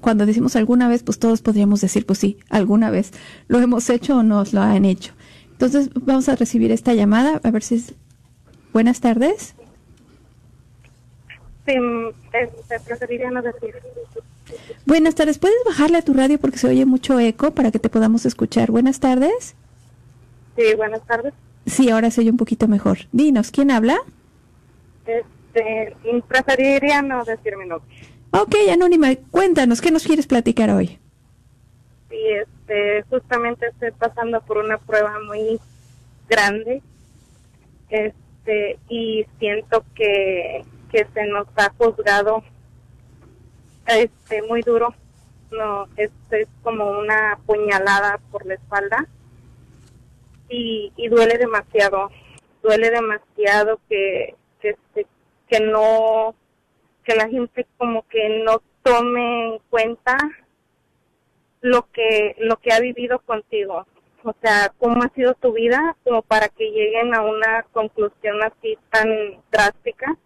[0.00, 3.12] cuando decimos alguna vez, pues todos podríamos decir, pues sí, alguna vez
[3.48, 5.12] lo hemos hecho o nos lo han hecho.
[5.52, 7.94] Entonces vamos a recibir esta llamada, a ver si es...
[8.72, 9.54] Buenas tardes.
[11.64, 11.74] Sí,
[12.86, 13.74] preferiría no decir.
[14.84, 17.88] Buenas tardes, ¿puedes bajarle a tu radio porque se oye mucho eco para que te
[17.88, 18.70] podamos escuchar?
[18.70, 19.56] Buenas tardes.
[20.56, 21.34] Sí, buenas tardes.
[21.66, 22.98] Sí, ahora se oye un poquito mejor.
[23.12, 23.96] Dinos, ¿quién habla?
[25.06, 25.96] Este,
[26.28, 27.88] preferiría no decir mi nombre.
[28.38, 30.98] Ok, Anónima, cuéntanos, ¿qué nos quieres platicar hoy?
[32.10, 35.58] Sí, este, justamente estoy pasando por una prueba muy
[36.28, 36.82] grande,
[37.88, 42.44] este, y siento que, que se nos ha juzgado,
[43.86, 44.94] este, muy duro,
[45.50, 49.06] no, este es como una puñalada por la espalda,
[50.50, 52.10] y, y duele demasiado,
[52.62, 54.76] duele demasiado que, que,
[55.48, 56.34] que no
[57.06, 60.16] que la gente como que no tome en cuenta
[61.60, 63.86] lo que lo que ha vivido contigo.
[64.24, 68.76] O sea cómo ha sido tu vida como para que lleguen a una conclusión así
[68.90, 70.16] tan drástica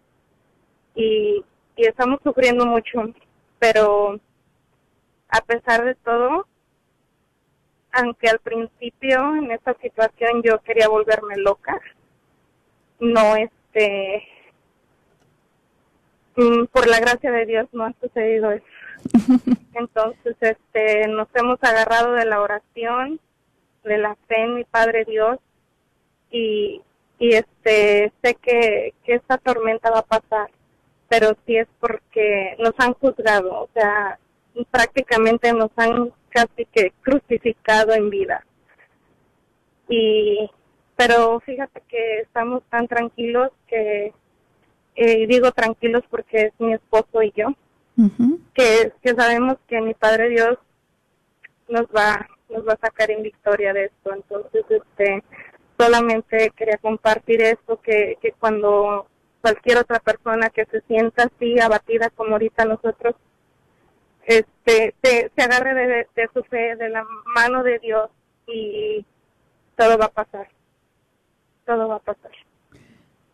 [0.95, 3.13] y, y estamos sufriendo mucho
[3.59, 4.19] pero
[5.29, 6.47] a pesar de todo
[7.91, 11.79] aunque al principio en esta situación yo quería volverme loca
[12.99, 14.27] no este
[16.71, 18.65] por la gracia de Dios no ha sucedido eso.
[19.73, 23.19] Entonces, este, nos hemos agarrado de la oración,
[23.83, 25.39] de la fe en mi Padre Dios
[26.29, 26.81] y,
[27.19, 30.49] y este, sé que, que esta tormenta va a pasar,
[31.09, 34.19] pero sí es porque nos han juzgado, o sea,
[34.69, 38.45] prácticamente nos han casi que crucificado en vida.
[39.89, 40.49] Y,
[40.95, 44.13] pero fíjate que estamos tan tranquilos que
[44.95, 47.47] eh, digo tranquilos porque es mi esposo y yo,
[48.53, 50.57] que, que sabemos que mi Padre Dios
[51.67, 54.13] nos va nos va a sacar en victoria de esto.
[54.13, 55.23] Entonces, este,
[55.77, 59.07] solamente quería compartir esto, que, que cuando
[59.41, 63.15] cualquier otra persona que se sienta así abatida como ahorita nosotros,
[64.25, 67.03] este, se, se agarre de, de su fe, de la
[67.35, 68.09] mano de Dios
[68.47, 69.05] y
[69.75, 70.47] todo va a pasar.
[71.65, 72.31] Todo va a pasar.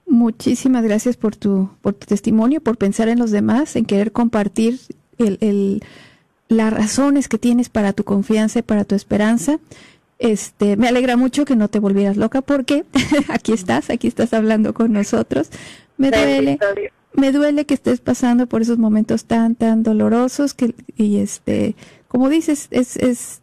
[0.08, 4.80] Muchísimas gracias por tu, por tu testimonio, por pensar en los demás, en querer compartir
[5.18, 5.84] el, el,
[6.48, 9.60] las razones que tienes para tu confianza y para tu esperanza.
[10.18, 12.86] Este, me alegra mucho que no te volvieras loca porque
[13.28, 15.50] aquí estás, aquí estás hablando con nosotros.
[15.98, 16.58] Me duele,
[17.14, 21.76] me duele que estés pasando por esos momentos tan, tan dolorosos que, y este,
[22.08, 23.42] como dices, es, es,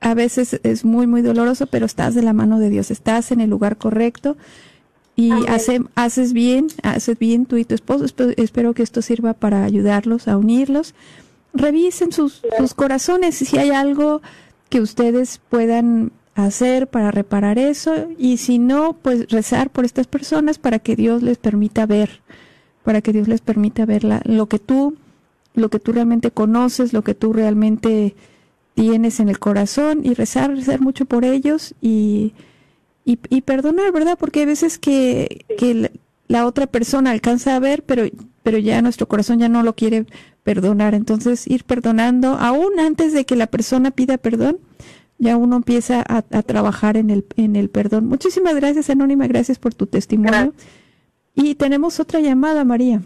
[0.00, 3.40] a veces es muy, muy doloroso, pero estás de la mano de Dios, estás en
[3.40, 4.36] el lugar correcto
[5.16, 8.04] y hace, haces bien, haces bien tú y tu esposo.
[8.36, 10.94] espero que esto sirva para ayudarlos a unirlos.
[11.54, 13.34] Revisen sus, sus corazones.
[13.34, 14.20] Si hay algo
[14.68, 18.08] que ustedes puedan hacer para reparar eso.
[18.18, 22.20] Y si no, pues rezar por estas personas para que Dios les permita ver,
[22.84, 24.96] para que Dios les permita ver lo que tú,
[25.54, 28.14] lo que tú realmente conoces, lo que tú realmente
[28.74, 30.02] tienes en el corazón.
[30.04, 32.34] Y rezar, rezar mucho por ellos y,
[33.06, 34.18] y, y perdonar, ¿verdad?
[34.18, 35.92] Porque hay veces que, que
[36.26, 38.02] la otra persona alcanza a ver, pero,
[38.42, 40.06] pero ya nuestro corazón ya no lo quiere
[40.42, 40.92] perdonar.
[40.92, 44.58] Entonces, ir perdonando, aún antes de que la persona pida perdón,
[45.18, 48.06] ya uno empieza a, trabajar en el, en el perdón.
[48.06, 50.52] Muchísimas gracias, Anónima, gracias por tu testimonio.
[51.32, 53.02] Y tenemos otra llamada, María.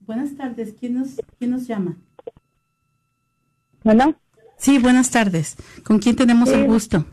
[0.00, 1.96] Buenas tardes, ¿quién nos, quién nos llama?
[3.84, 4.16] Bueno.
[4.58, 5.56] Sí, buenas tardes.
[5.84, 7.04] ¿Con quién tenemos el gusto?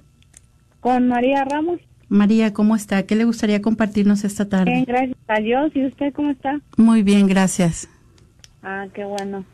[0.84, 1.80] Con María Ramos.
[2.10, 3.04] María, ¿cómo está?
[3.04, 4.70] ¿Qué le gustaría compartirnos esta tarde?
[4.70, 5.72] Bien, gracias a Dios.
[5.76, 6.60] ¿Y usted cómo está?
[6.76, 7.88] Muy bien, gracias.
[8.62, 9.46] Ah, qué bueno.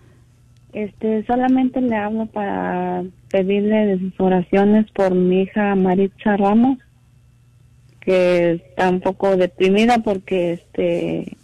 [0.73, 6.79] Este, solamente le hablo para pedirle de sus oraciones por mi hija Maritza Ramos,
[7.99, 11.37] que está un poco deprimida porque este,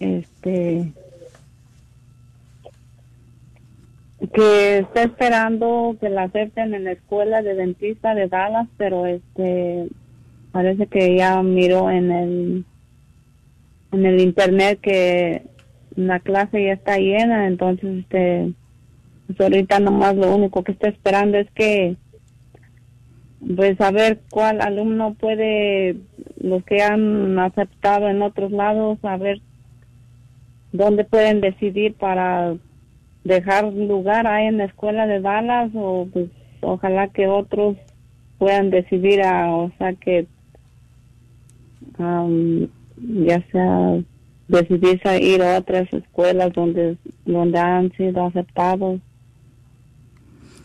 [0.00, 0.90] este,
[4.32, 9.88] que está esperando que la acepten en la escuela de dentista de Dallas, pero este,
[10.52, 12.64] parece que ya miró en el,
[13.92, 15.42] en el internet que
[15.96, 18.52] la clase ya está llena, entonces este
[19.26, 21.96] pues ahorita nomás lo único que está esperando es que
[23.56, 25.96] pues a ver cuál alumno puede
[26.40, 29.40] los que han aceptado en otros lados a ver
[30.72, 32.54] dónde pueden decidir para
[33.26, 37.76] dejar lugar ahí en la escuela de Dallas o pues ojalá que otros
[38.38, 40.26] puedan decidir a o sea que
[41.98, 43.98] ya sea
[44.48, 49.00] decidirse a ir a otras escuelas donde, donde han sido aceptados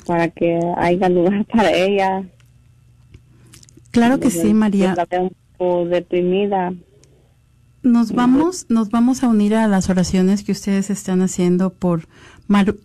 [0.06, 2.24] para que haya lugar para ella.
[3.92, 4.96] Claro que sí, María.
[5.20, 6.74] un poco deprimida.
[7.84, 12.08] Nos vamos, nos vamos a unir a las oraciones que ustedes están haciendo por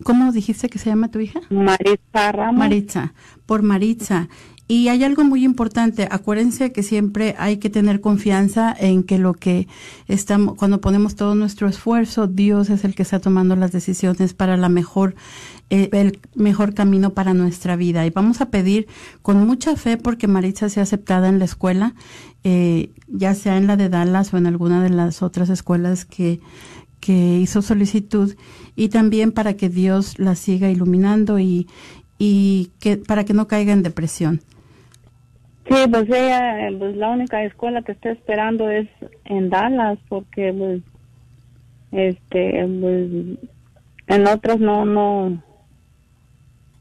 [0.03, 1.41] ¿cómo dijiste que se llama tu hija?
[1.49, 2.59] Maritza Ramos.
[2.59, 3.13] Maritza,
[3.45, 4.29] por Maritza.
[4.69, 9.33] Y hay algo muy importante, acuérdense que siempre hay que tener confianza en que lo
[9.33, 9.69] que
[10.09, 14.57] estamos, cuando ponemos todo nuestro esfuerzo, Dios es el que está tomando las decisiones para
[14.57, 15.15] la mejor,
[15.69, 18.05] eh, el mejor camino para nuestra vida.
[18.05, 18.87] Y vamos a pedir
[19.21, 21.95] con mucha fe porque Maritza sea aceptada en la escuela,
[22.43, 26.41] eh, ya sea en la de Dallas o en alguna de las otras escuelas que,
[26.99, 28.35] que hizo solicitud
[28.75, 31.69] y también para que Dios la siga iluminando y,
[32.19, 34.41] y que para que no caiga en depresión.
[35.69, 38.87] Sí, pues ella, pues la única escuela que está esperando es
[39.25, 40.81] en Dallas, porque pues,
[41.91, 43.09] este, pues,
[44.07, 45.43] en otros no, no,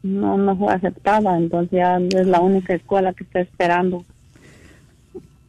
[0.04, 4.04] no, no fue aceptada, entonces ya es la única escuela que está esperando.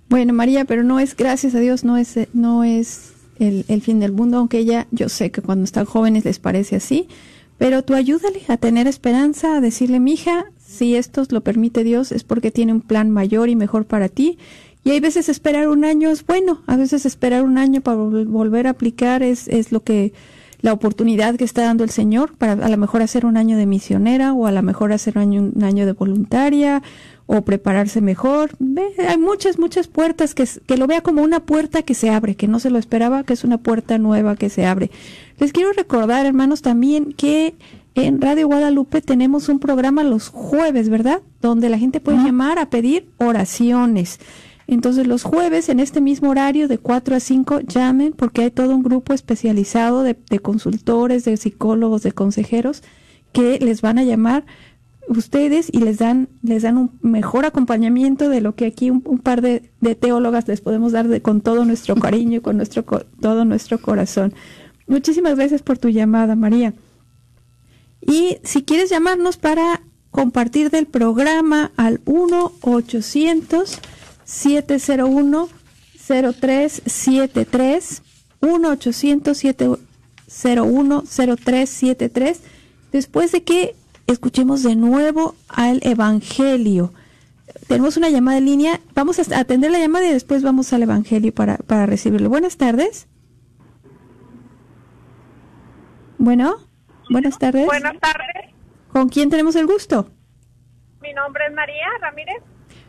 [0.09, 3.99] Bueno, María, pero no es, gracias a Dios, no es, no es el, el fin
[3.99, 7.07] del mundo, aunque ella, yo sé que cuando están jóvenes les parece así,
[7.59, 10.45] pero tú ayúdale a tener esperanza, a decirle, mija,
[10.77, 14.37] si esto lo permite Dios es porque tiene un plan mayor y mejor para ti.
[14.83, 18.67] Y hay veces esperar un año es bueno, a veces esperar un año para volver
[18.67, 20.13] a aplicar es, es lo que
[20.61, 23.65] la oportunidad que está dando el Señor para a lo mejor hacer un año de
[23.65, 26.81] misionera o a lo mejor hacer un año, un año de voluntaria
[27.25, 28.51] o prepararse mejor.
[29.07, 32.47] hay muchas, muchas puertas que, que lo vea como una puerta que se abre, que
[32.47, 34.89] no se lo esperaba, que es una puerta nueva que se abre.
[35.37, 37.53] Les quiero recordar, hermanos, también que
[37.97, 41.21] en Radio Guadalupe tenemos un programa los jueves, ¿verdad?
[41.41, 44.19] Donde la gente puede llamar a pedir oraciones.
[44.67, 48.75] Entonces los jueves en este mismo horario de 4 a 5 llamen porque hay todo
[48.75, 52.83] un grupo especializado de, de consultores, de psicólogos, de consejeros
[53.31, 54.45] que les van a llamar
[55.07, 59.41] ustedes y les dan les dan un mejor acompañamiento de lo que aquí un, par
[59.41, 63.45] de, de, teólogas les podemos dar de, con todo nuestro cariño y con nuestro todo
[63.45, 64.33] nuestro corazón.
[64.85, 66.73] Muchísimas gracias por tu llamada, María.
[68.01, 69.81] Y si quieres llamarnos para
[70.11, 73.79] compartir del programa al 1 800
[74.23, 75.49] 701
[76.07, 78.01] 0373
[78.41, 82.39] 1 800 701 0373
[82.91, 83.75] después de que
[84.07, 86.93] escuchemos de nuevo al Evangelio.
[87.67, 88.81] Tenemos una llamada en línea.
[88.93, 92.29] Vamos a atender la llamada y después vamos al Evangelio para, para recibirlo.
[92.29, 93.07] Buenas tardes.
[96.17, 96.66] Bueno,
[97.09, 97.65] buenas tardes.
[97.65, 98.53] Buenas tardes.
[98.91, 100.09] ¿Con quién tenemos el gusto?
[101.01, 102.41] Mi nombre es María Ramírez.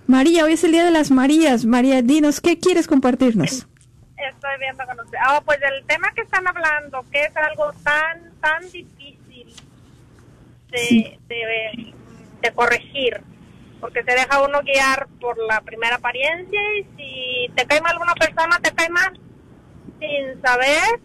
[0.07, 1.67] María, hoy es el Día de las Marías.
[1.67, 3.69] María, dinos, ¿qué quieres compartirnos?
[4.17, 5.19] Estoy viendo con usted.
[5.23, 9.55] Ah, pues el tema que están hablando, que es algo tan, tan difícil
[10.71, 11.95] de, de,
[12.43, 13.21] de, corregir,
[13.81, 18.15] porque se deja uno guiar por la primera apariencia y si te cae mal una
[18.15, 19.19] persona, te cae mal,
[20.01, 21.01] sin saber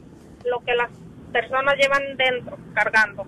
[0.46, 0.90] lo que las
[1.34, 3.26] personas llevan dentro, cargando.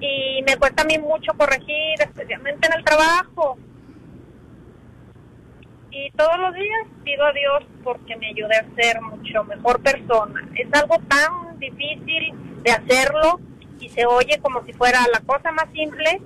[0.00, 3.58] Y me cuesta a mí mucho corregir, especialmente en el trabajo.
[5.90, 10.46] Y todos los días pido a Dios porque me ayude a ser mucho mejor persona.
[10.54, 13.40] Es algo tan difícil de hacerlo
[13.80, 16.20] y se oye como si fuera la cosa más simple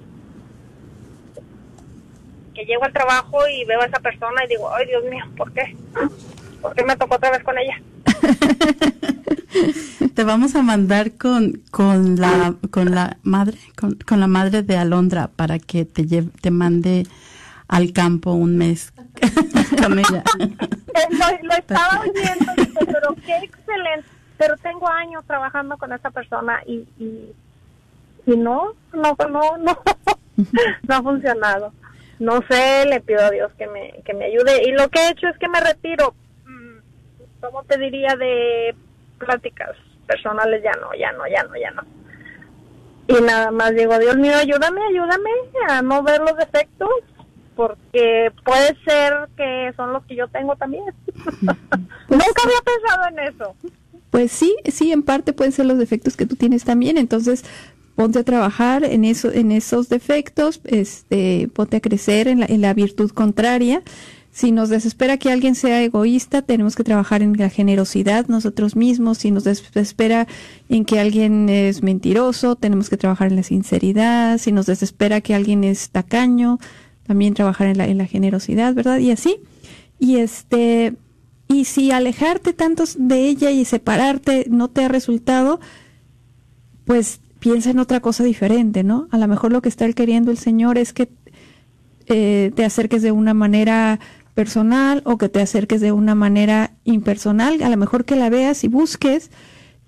[2.54, 5.52] que llego al trabajo y veo a esa persona y digo, ay Dios mío, ¿por
[5.52, 5.76] qué?
[6.60, 7.80] ¿Por qué me tocó otra vez con ella?
[10.14, 14.76] Te vamos a mandar con, con la con la madre con, con la madre de
[14.76, 17.06] Alondra para que te lleve, te mande
[17.68, 18.92] al campo un mes
[19.82, 20.24] con ella.
[20.38, 21.08] Eh,
[21.42, 24.08] lo, estaba oyendo, pero qué excelente.
[24.36, 27.32] Pero tengo años trabajando con esa persona y, y,
[28.26, 29.78] y no, no, no, no,
[30.88, 31.72] no ha funcionado.
[32.18, 34.68] No sé, le pido a Dios que me, que me ayude.
[34.68, 36.14] Y lo que he hecho es que me retiro
[37.40, 38.16] ¿cómo te diría?
[38.16, 38.74] De
[39.18, 39.76] pláticas
[40.06, 41.82] personales, ya no, ya no, ya no, ya no.
[43.06, 45.30] Y nada más digo, Dios mío, ayúdame, ayúdame
[45.68, 46.88] a no ver los defectos,
[47.56, 50.84] porque puede ser que son los que yo tengo también.
[51.16, 53.56] Nunca había pensado en eso.
[54.10, 57.44] Pues sí, sí, en parte pueden ser los defectos que tú tienes también, entonces
[57.94, 62.60] ponte a trabajar en eso, en esos defectos, este, ponte a crecer en la, en
[62.62, 63.82] la virtud contraria
[64.32, 69.18] si nos desespera que alguien sea egoísta, tenemos que trabajar en la generosidad nosotros mismos.
[69.18, 70.28] Si nos desespera
[70.68, 74.38] en que alguien es mentiroso, tenemos que trabajar en la sinceridad.
[74.38, 76.58] Si nos desespera que alguien es tacaño,
[77.06, 78.98] también trabajar en la, en la generosidad, ¿verdad?
[78.98, 79.38] Y así.
[79.98, 80.94] Y este,
[81.48, 85.58] y si alejarte tanto de ella y separarte no te ha resultado,
[86.84, 89.08] pues piensa en otra cosa diferente, ¿no?
[89.10, 91.08] A lo mejor lo que está queriendo el Señor es que
[92.06, 93.98] eh, te acerques de una manera
[94.34, 98.64] personal o que te acerques de una manera impersonal, a lo mejor que la veas
[98.64, 99.30] y busques.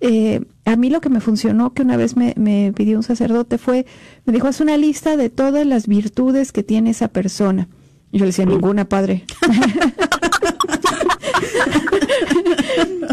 [0.01, 3.59] Eh, a mí lo que me funcionó, que una vez me, me pidió un sacerdote,
[3.59, 3.87] fue,
[4.25, 7.69] me dijo, haz una lista de todas las virtudes que tiene esa persona.
[8.11, 9.25] Y yo le decía, ninguna, padre.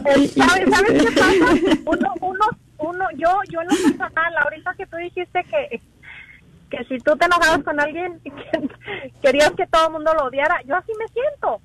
[0.04, 1.80] ¿Sabes, ¿Sabes qué pasa?
[1.86, 2.46] Uno, uno,
[2.80, 5.82] uno, yo, yo en lo personal, ahorita que tú dijiste que
[6.70, 8.20] que si tú te enojabas con alguien
[9.22, 11.62] querías que todo el mundo lo odiara, yo así me siento.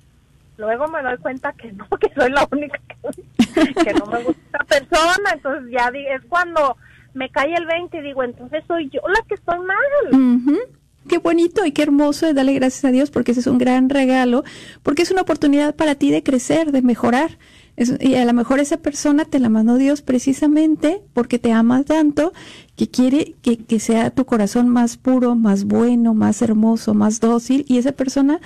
[0.57, 2.79] Luego me doy cuenta que no, que soy la única
[3.83, 6.77] que, no me gusta esa persona, entonces ya es cuando
[7.13, 10.67] me cae el 20 y digo, entonces soy yo la que estoy mal.
[11.07, 13.89] Qué bonito y qué hermoso, y darle gracias a Dios porque ese es un gran
[13.89, 14.43] regalo,
[14.81, 17.37] porque es una oportunidad para ti de crecer, de mejorar
[17.77, 22.31] y a lo mejor esa persona te la mandó Dios precisamente porque te ama tanto
[22.77, 27.65] que quiere que, que, sea tu corazón más puro, más bueno, más hermoso, más dócil.
[27.67, 28.39] Y esa persona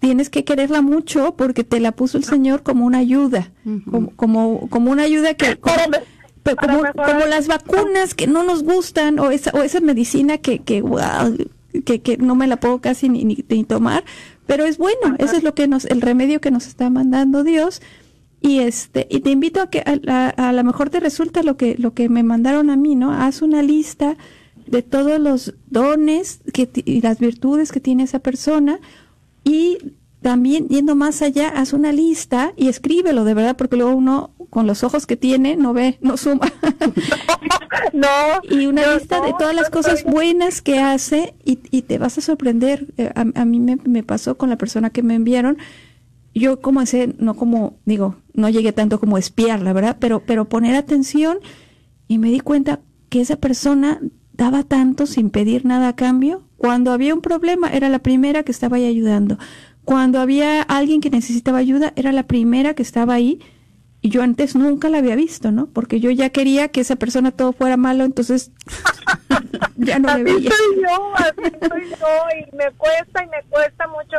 [0.00, 3.52] tienes que quererla mucho porque te la puso el Señor como una ayuda,
[3.88, 5.56] como, como, como, una ayuda que...
[5.56, 10.82] Como, como, las vacunas que no nos gustan o esa, o esa medicina que, que,
[11.84, 14.02] que, que no me la puedo casi ni, ni, ni tomar,
[14.44, 17.80] pero es bueno, eso es lo que nos, el remedio que nos está mandando Dios
[18.42, 21.76] y este y te invito a que a, a, lo mejor te resulta lo que
[21.78, 24.16] lo que me mandaron a mí no haz una lista
[24.66, 28.80] de todos los dones que y las virtudes que tiene esa persona
[29.44, 29.78] y
[30.20, 34.66] también yendo más allá haz una lista y escríbelo de verdad porque luego uno con
[34.66, 36.52] los ojos que tiene no ve no suma.
[37.92, 38.08] No
[38.42, 42.20] y una lista de todas las cosas buenas que hace y, y te vas a
[42.20, 42.86] sorprender.
[42.96, 45.58] Eh, a, a mí me, me pasó con la persona que me enviaron
[46.40, 49.96] yo como ese, no como, digo, no llegué tanto como espiarla, ¿verdad?
[50.00, 51.38] Pero, pero poner atención
[52.08, 54.00] y me di cuenta que esa persona
[54.32, 56.42] daba tanto sin pedir nada a cambio.
[56.56, 59.38] Cuando había un problema, era la primera que estaba ahí ayudando.
[59.84, 63.40] Cuando había alguien que necesitaba ayuda, era la primera que estaba ahí.
[64.00, 65.66] Y yo antes nunca la había visto, ¿no?
[65.66, 68.50] Porque yo ya quería que esa persona todo fuera malo, entonces
[69.76, 70.50] ya no me veía.
[70.50, 72.06] soy yo, así soy yo,
[72.40, 74.16] y me cuesta y me cuesta mucho.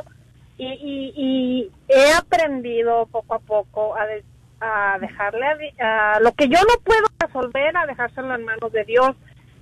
[0.63, 4.23] Y, y, y he aprendido poco a poco a, de-
[4.61, 9.11] a dejarle a lo que yo no puedo resolver, a dejárselo en manos de Dios.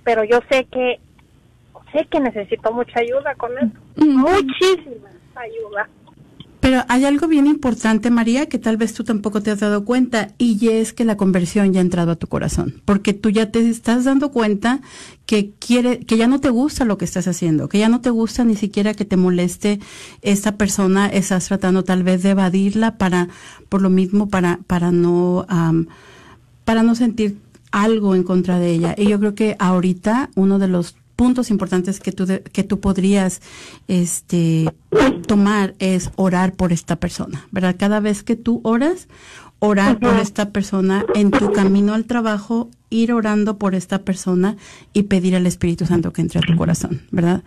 [0.04, 1.00] Pero yo sé que
[1.92, 5.88] sé que necesito mucha ayuda con eso, muchísima ayuda.
[6.62, 10.28] Pero hay algo bien importante, María, que tal vez tú tampoco te has dado cuenta,
[10.38, 13.68] y es que la conversión ya ha entrado a tu corazón, porque tú ya te
[13.68, 14.80] estás dando cuenta
[15.26, 18.10] que quiere, que ya no te gusta lo que estás haciendo, que ya no te
[18.10, 19.80] gusta ni siquiera que te moleste
[20.20, 23.28] esta persona, estás tratando tal vez de evadirla para,
[23.68, 25.44] por lo mismo, para, para no,
[26.64, 27.38] para no sentir
[27.72, 28.94] algo en contra de ella.
[28.96, 32.80] Y yo creo que ahorita uno de los puntos importantes que tú de- que tú
[32.80, 33.40] podrías
[33.88, 34.72] este
[35.26, 37.76] tomar es orar por esta persona, ¿verdad?
[37.78, 39.06] Cada vez que tú oras,
[39.60, 44.56] orar por esta persona en tu camino al trabajo, ir orando por esta persona
[44.92, 47.42] y pedir al Espíritu Santo que entre a tu corazón, ¿verdad?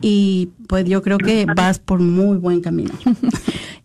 [0.00, 2.92] Y pues yo creo que vas por muy buen camino.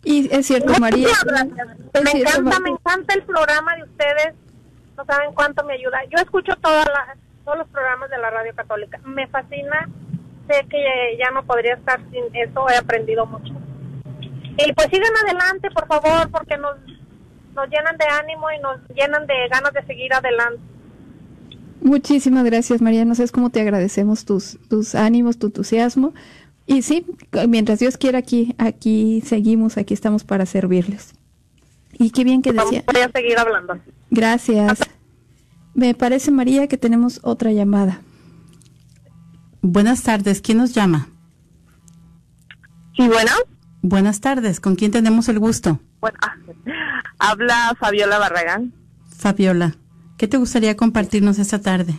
[0.06, 1.08] Y es cierto, María.
[1.08, 1.68] Muchas gracias.
[1.94, 2.60] es Me cierto, encanta, María.
[2.60, 4.34] me encanta el programa de ustedes.
[4.98, 5.98] No saben cuánto me ayuda.
[6.14, 8.98] Yo escucho toda la- todos los programas de la radio católica.
[9.04, 9.88] Me fascina.
[10.48, 12.68] Sé que ya no podría estar sin eso.
[12.68, 13.52] He aprendido mucho.
[14.56, 16.76] Y pues sigan adelante, por favor, porque nos,
[17.54, 20.60] nos llenan de ánimo y nos llenan de ganas de seguir adelante.
[21.80, 23.04] Muchísimas gracias, María.
[23.04, 26.14] No sabes cómo te agradecemos tus, tus ánimos, tu entusiasmo.
[26.66, 27.04] Y sí,
[27.48, 31.12] mientras Dios quiera, aquí, aquí seguimos, aquí estamos para servirles.
[31.98, 32.84] Y qué bien que decía.
[32.92, 33.78] Voy a seguir hablando.
[34.10, 34.80] Gracias.
[35.74, 38.00] Me parece, María, que tenemos otra llamada.
[39.60, 41.08] Buenas tardes, ¿quién nos llama?
[42.96, 43.32] Sí, bueno.
[43.82, 45.80] Buenas tardes, ¿con quién tenemos el gusto?
[46.00, 46.18] Bueno,
[47.18, 48.72] habla Fabiola Barragán.
[49.16, 49.74] Fabiola,
[50.16, 51.94] ¿qué te gustaría compartirnos esta tarde?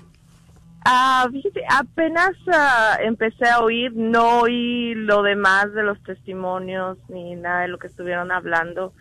[0.85, 7.35] Ah, fíjate, apenas ah, empecé a oír, no oí lo demás de los testimonios ni
[7.35, 8.93] nada de lo que estuvieron hablando,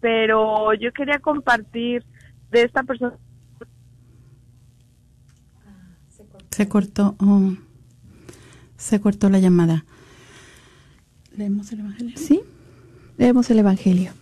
[0.00, 2.02] pero yo quería compartir
[2.50, 3.16] de esta persona.
[6.56, 7.52] Se cortó, oh,
[8.78, 9.84] se cortó la llamada.
[11.36, 12.16] ¿Leemos el Evangelio?
[12.16, 12.40] Sí,
[13.18, 14.12] leemos el Evangelio.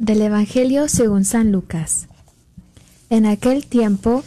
[0.00, 2.08] Del Evangelio según San Lucas.
[3.10, 4.24] En aquel tiempo,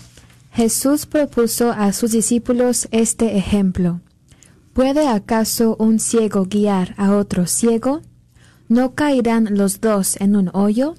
[0.54, 4.00] Jesús propuso a sus discípulos este ejemplo.
[4.72, 8.02] ¿Puede acaso un ciego guiar a otro ciego?
[8.70, 10.96] ¿No caerán los dos en un hoyo?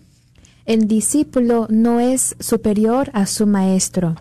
[0.67, 4.17] El discípulo no es superior a su maestro,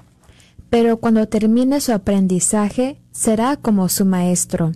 [0.70, 4.72] pero cuando termine su aprendizaje será como su maestro.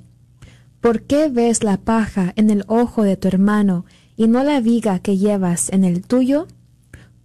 [0.81, 3.85] ¿Por qué ves la paja en el ojo de tu hermano
[4.15, 6.47] y no la viga que llevas en el tuyo?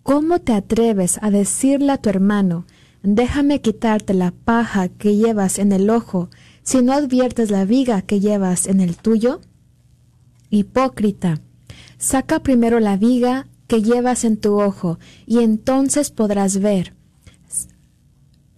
[0.02, 2.66] ¿Cómo te atreves a decirle a tu hermano,
[3.02, 6.30] déjame quitarte la paja que llevas en el ojo,
[6.62, 9.40] si no adviertes la viga que llevas en el tuyo?
[10.50, 11.40] Hipócrita,
[11.96, 16.92] saca primero la viga que llevas en tu ojo, y entonces podrás ver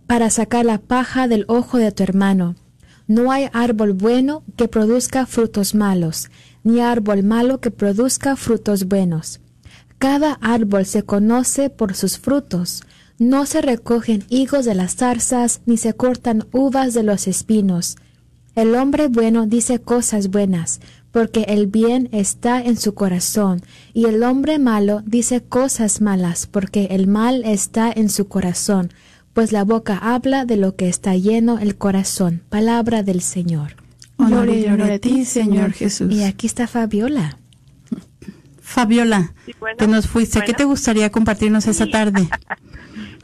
[0.07, 2.55] para sacar la paja del ojo de tu hermano.
[3.07, 6.31] No hay árbol bueno que produzca frutos malos,
[6.65, 9.41] ni árbol malo que produzca frutos buenos.
[9.99, 12.83] Cada árbol se conoce por sus frutos.
[13.19, 17.97] No se recogen higos de las zarzas, ni se cortan uvas de los espinos.
[18.55, 20.81] El hombre bueno dice cosas buenas,
[21.13, 23.63] porque el bien está en su corazón,
[23.95, 28.91] y el hombre malo dice cosas malas, porque el mal está en su corazón,
[29.37, 32.41] pues la boca habla de lo que está lleno el corazón.
[32.49, 33.73] Palabra del Señor.
[34.17, 36.11] Honor y gloria a ti, Señor Jesús.
[36.11, 37.37] Y aquí está Fabiola.
[38.63, 40.39] Fabiola, Sí, bueno, te nos fuiste.
[40.41, 40.57] ¿Qué bueno.
[40.57, 42.23] te gustaría compartirnos esta tarde?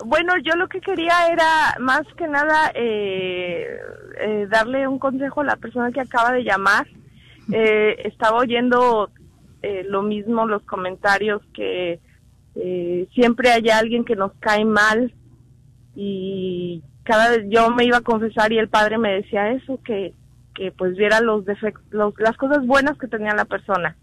[0.04, 3.78] Bueno, yo lo que quería era más que nada eh,
[4.20, 6.88] eh, darle un consejo a la persona que acaba de llamar.
[7.52, 9.10] Eh, estaba oyendo
[9.62, 12.00] eh, lo mismo, los comentarios que
[12.56, 15.14] eh, siempre hay alguien que nos cae mal
[15.94, 20.14] y cada vez yo me iba a confesar y el padre me decía eso, que,
[20.54, 23.96] que pues viera los defectos, las cosas buenas que tenía la persona.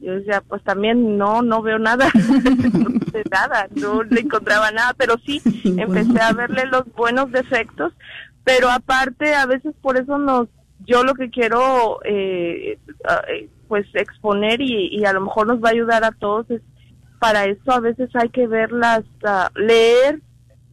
[0.00, 4.94] Yo decía, pues también no, no veo nada, no sé nada, no le encontraba nada,
[4.96, 7.92] pero sí empecé a verle los buenos defectos,
[8.44, 10.48] pero aparte a veces por eso nos,
[10.86, 12.78] yo lo que quiero eh,
[13.28, 16.50] eh, pues exponer y, y a lo mejor nos va a ayudar a todos.
[16.50, 16.60] Es,
[17.18, 20.20] para eso a veces hay que ver las, ah, leer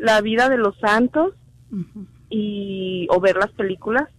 [0.02, 1.34] la vida de los santos
[2.30, 4.10] y o ver las películas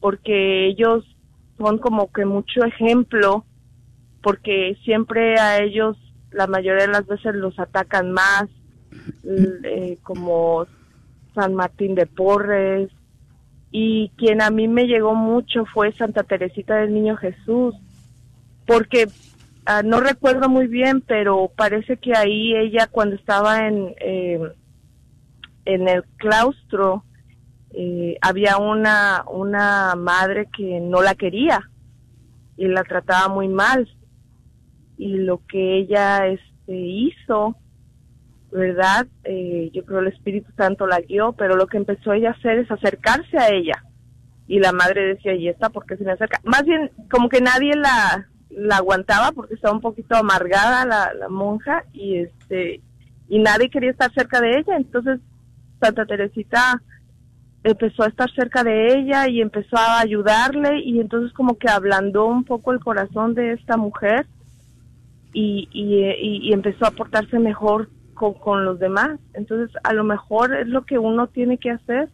[0.00, 1.04] porque ellos
[1.58, 3.44] son como que mucho ejemplo
[4.22, 5.96] porque siempre a ellos
[6.30, 8.48] la mayoría de las veces los atacan más
[9.24, 10.66] eh, como
[11.34, 12.88] San Martín de Porres.
[13.72, 17.74] Y quien a mí me llegó mucho fue Santa Teresita del Niño Jesús
[18.66, 19.08] porque
[19.66, 24.40] ah, no recuerdo muy bien pero parece que ahí ella cuando estaba en eh,
[25.64, 27.04] en el claustro
[27.74, 31.70] eh, había una, una madre que no la quería
[32.56, 33.88] y la trataba muy mal.
[34.98, 37.56] Y lo que ella este, hizo,
[38.50, 39.06] ¿verdad?
[39.24, 42.58] Eh, yo creo el Espíritu Santo la guió, pero lo que empezó ella a hacer
[42.58, 43.84] es acercarse a ella.
[44.46, 46.40] Y la madre decía, ¿y esta por qué se me acerca?
[46.44, 51.28] Más bien, como que nadie la, la aguantaba porque estaba un poquito amargada la, la
[51.28, 52.80] monja y este
[53.28, 54.76] y nadie quería estar cerca de ella.
[54.76, 55.20] Entonces
[55.82, 56.80] Santa Teresita
[57.64, 62.26] empezó a estar cerca de ella y empezó a ayudarle y entonces como que ablandó
[62.26, 64.26] un poco el corazón de esta mujer
[65.32, 69.18] y, y, empezó a portarse mejor con, con, los demás.
[69.32, 72.10] Entonces a lo mejor es lo que uno tiene que hacer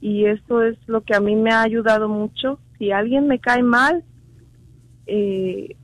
[0.00, 2.58] y esto es lo que a mí me ha ayudado mucho.
[2.78, 4.04] Si alguien me cae mal,
[5.06, 5.76] eh,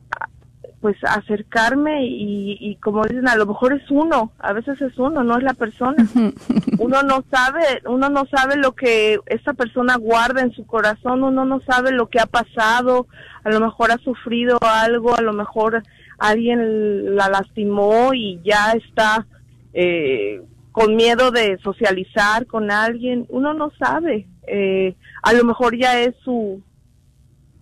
[0.80, 5.22] pues acercarme y, y, como dicen a lo mejor es uno a veces es uno
[5.22, 6.06] no es la persona.
[6.78, 11.44] Uno no sabe uno no sabe lo que esa persona guarda en su corazón uno
[11.44, 13.06] no sabe lo que ha pasado
[13.44, 15.82] a lo mejor ha sufrido algo a lo mejor
[16.18, 19.26] alguien la lastimó y ya está
[19.74, 20.40] eh,
[20.72, 23.26] con miedo de socializar con alguien.
[23.28, 26.62] Uno no sabe eh, a lo mejor ya es su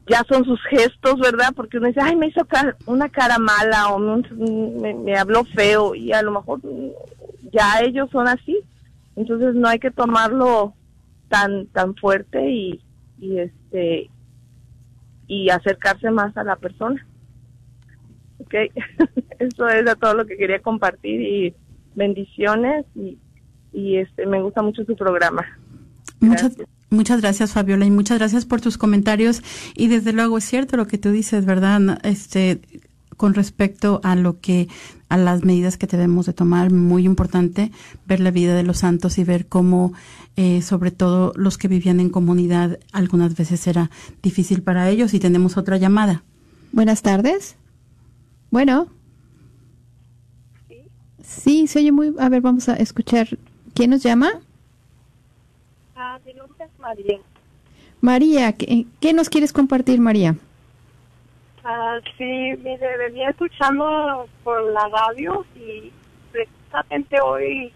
[0.09, 1.53] ya son sus gestos, ¿verdad?
[1.55, 2.41] Porque uno dice, ay, me hizo
[2.87, 6.61] una cara mala o me, habló feo y a lo mejor
[7.53, 8.59] ya ellos son así.
[9.17, 10.75] Entonces no hay que tomarlo
[11.29, 12.81] tan tan fuerte y,
[13.19, 14.11] y este
[15.27, 17.07] y acercarse más a la persona.
[18.39, 18.55] Ok,
[19.39, 21.55] eso es todo lo que quería compartir y
[21.95, 23.19] bendiciones y,
[23.73, 25.45] y este me gusta mucho su programa.
[26.21, 26.57] Muchas,
[26.91, 29.43] Muchas gracias, Fabiola, y muchas gracias por tus comentarios.
[29.75, 31.99] Y desde luego es cierto lo que tú dices, ¿verdad?
[32.03, 32.63] Este,
[33.19, 34.69] con respecto a lo que,
[35.11, 37.73] a las medidas que debemos de tomar, muy importante
[38.07, 39.93] ver la vida de los santos y ver cómo,
[40.37, 43.91] eh, sobre todo los que vivían en comunidad, algunas veces era
[44.23, 45.13] difícil para ellos.
[45.13, 46.23] Y tenemos otra llamada.
[46.73, 47.57] Buenas tardes.
[48.51, 48.89] Bueno.
[51.23, 52.15] Sí, se oye muy.
[52.19, 53.29] A ver, vamos a escuchar.
[53.75, 54.31] ¿Quién nos llama?
[55.95, 56.19] Ah,
[56.89, 57.19] María.
[58.01, 60.37] María, ¿qué, nos quieres compartir, María?
[61.65, 65.93] Ah, sí, mire, venía escuchando por la radio y
[66.33, 67.73] precisamente hoy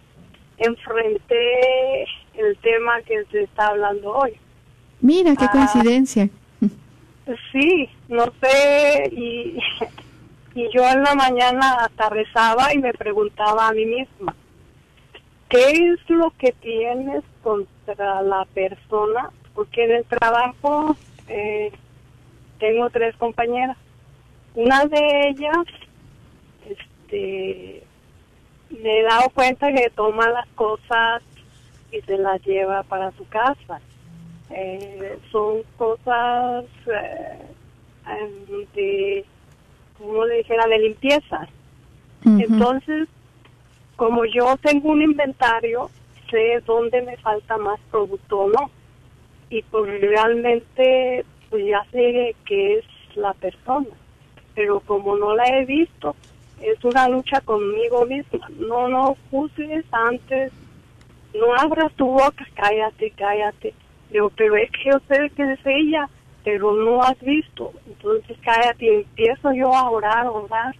[0.57, 2.05] enfrenté
[2.35, 4.33] el tema que se está hablando hoy.
[5.01, 6.31] Mira, qué ah, coincidencia.
[7.53, 9.59] Sí, no sé, y,
[10.55, 14.35] y yo en la mañana hasta rezaba y me preguntaba a mí misma,
[15.53, 19.31] ¿qué es lo que tienes contra la persona?
[19.55, 20.97] Porque en el trabajo
[21.29, 21.71] eh,
[22.59, 23.77] tengo tres compañeras.
[24.55, 25.67] Una de ellas,
[26.67, 27.83] este,
[28.71, 31.23] me he dado cuenta que toma las cosas
[31.93, 33.81] y se las lleva para su casa.
[34.49, 37.39] Eh, son cosas eh,
[38.75, 39.25] de,
[39.99, 41.47] como le dijera, de limpieza.
[42.25, 43.09] Entonces,
[43.97, 45.91] como yo tengo un inventario,
[46.31, 48.71] sé dónde me falta más producto o no.
[49.51, 52.85] Y pues realmente pues ya sé que es
[53.15, 53.89] la persona.
[54.55, 56.17] Pero como no la he visto,
[56.63, 58.49] es una lucha conmigo misma.
[58.59, 60.53] No, no juzgues antes,
[61.35, 63.75] no abras tu boca, cállate, cállate.
[64.11, 66.09] Digo, pero es que yo sé que es ella,
[66.45, 67.73] pero no has visto.
[67.87, 70.75] Entonces cállate y empiezo yo a orar, a orar.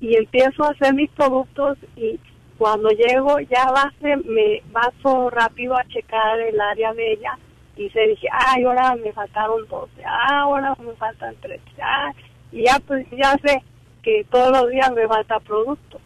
[0.00, 2.18] Y empiezo a hacer mis productos y
[2.62, 7.36] cuando llego ya base, me paso rápido a checar el área de ella
[7.76, 12.12] y se dije, ay, ahora me faltaron 12, ah, ahora me faltan 13, ah,
[12.52, 13.60] y ya pues ya sé
[14.04, 16.00] que todos los días me falta producto.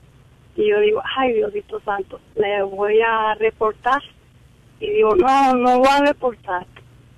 [0.57, 4.01] Y yo digo, ay, Diosito Santo, le voy a reportar.
[4.81, 6.67] Y digo, no, no voy a reportar.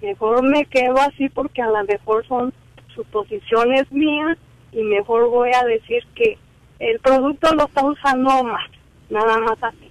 [0.03, 2.53] Mejor me quedo así porque a lo mejor son
[2.93, 4.37] suposiciones mías
[4.73, 6.37] y mejor voy a decir que
[6.81, 8.69] el producto lo está usando más
[9.11, 9.91] nada más así.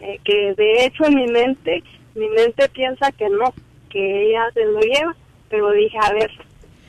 [0.00, 1.82] Eh, que de hecho en mi mente,
[2.14, 3.52] mi mente piensa que no,
[3.90, 5.16] que ella se lo lleva,
[5.48, 6.30] pero dije, a ver,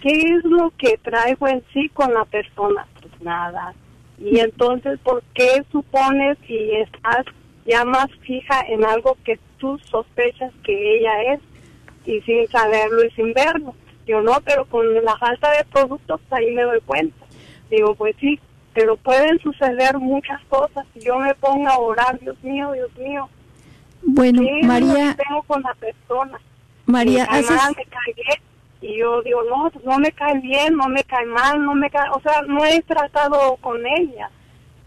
[0.01, 2.87] ¿qué es lo que traigo en sí con la persona?
[3.01, 3.73] Pues nada.
[4.17, 7.25] Y entonces, ¿por qué supones y estás
[7.65, 11.39] ya más fija en algo que tú sospechas que ella es
[12.05, 13.73] y sin saberlo y sin verlo?
[14.05, 17.25] Yo no, pero con la falta de productos ahí me doy cuenta.
[17.69, 18.39] Digo, pues sí,
[18.73, 20.85] pero pueden suceder muchas cosas.
[20.93, 23.29] Si yo me pongo a orar, Dios mío, Dios mío.
[24.01, 26.39] Bueno, ¿qué María, tengo con la persona?
[26.85, 28.37] María, me cae haces- mal, me cae bien.
[28.81, 32.09] Y yo digo, no, no me cae bien, no me cae mal, no me cae,
[32.11, 34.29] o sea, no he tratado con ella.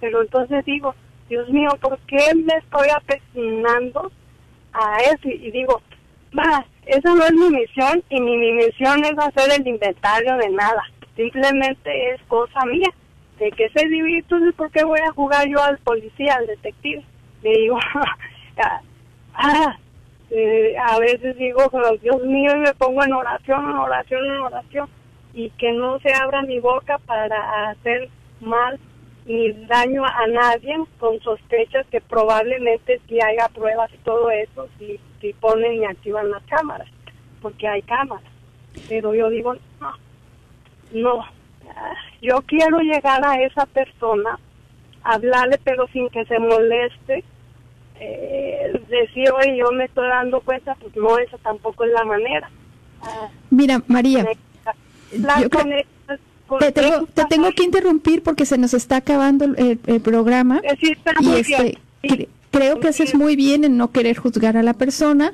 [0.00, 0.94] Pero entonces digo,
[1.28, 4.10] Dios mío, ¿por qué me estoy apecinando
[4.72, 5.28] a eso?
[5.28, 5.82] Y digo,
[6.36, 10.48] va, esa no es mi misión y ni mi misión es hacer el inventario de
[10.50, 10.82] nada.
[11.14, 12.88] Simplemente es cosa mía.
[13.43, 14.18] ¿De qué se divide?
[14.18, 17.03] Entonces, ¿por qué voy a jugar yo al policía, al detective?
[17.43, 17.76] Le digo,
[19.34, 19.76] ah,
[20.30, 24.40] eh, a veces digo, "Oh, Dios mío, y me pongo en oración, en oración, en
[24.43, 24.88] oración,
[25.34, 28.78] y que no se abra mi boca para hacer mal
[29.26, 35.01] ni daño a nadie con sospechas que probablemente si haya pruebas y todo eso, si,
[35.20, 36.88] si ponen y activan las cámaras,
[37.40, 38.30] porque hay cámaras.
[38.88, 39.93] Pero yo digo, no,
[40.93, 41.32] no, ah,
[42.20, 44.38] yo quiero llegar a esa persona,
[45.02, 47.24] hablarle pero sin que se moleste,
[48.00, 52.50] eh, decir, oye, yo me estoy dando cuenta, pues no, esa tampoco es la manera.
[53.02, 54.24] Ah, mira, María,
[55.40, 55.48] yo
[56.58, 60.60] te tengo, te tengo que interrumpir porque se nos está acabando el, el- programa.
[60.64, 64.62] Eh, sí, y este, cre- creo que haces muy bien en no querer juzgar a
[64.62, 65.32] la persona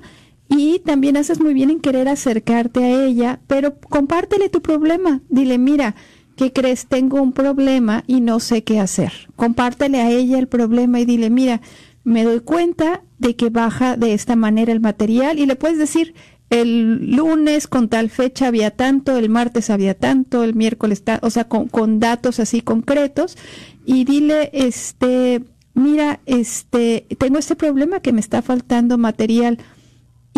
[0.48, 5.20] y también haces muy bien en querer acercarte a ella, pero compártele tu problema.
[5.28, 5.94] Dile, mira,
[6.38, 6.86] ¿qué crees?
[6.86, 9.12] Tengo un problema y no sé qué hacer.
[9.36, 11.60] Compártele a ella el problema y dile, mira,
[12.04, 16.14] me doy cuenta de que baja de esta manera el material y le puedes decir,
[16.50, 21.28] el lunes con tal fecha había tanto, el martes había tanto, el miércoles, ta- o
[21.28, 23.36] sea, con, con datos así concretos
[23.84, 25.42] y dile, este,
[25.74, 29.58] mira, este, tengo este problema que me está faltando material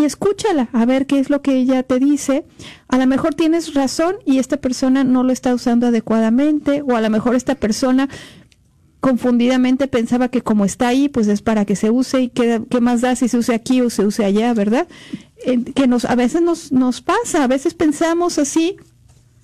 [0.00, 2.44] y escúchala a ver qué es lo que ella te dice.
[2.88, 7.00] A lo mejor tienes razón y esta persona no lo está usando adecuadamente o a
[7.00, 8.08] lo mejor esta persona
[9.00, 12.80] confundidamente pensaba que como está ahí, pues es para que se use y qué, qué
[12.80, 14.88] más da si se use aquí o se use allá, ¿verdad?
[15.74, 18.76] Que nos a veces nos nos pasa, a veces pensamos así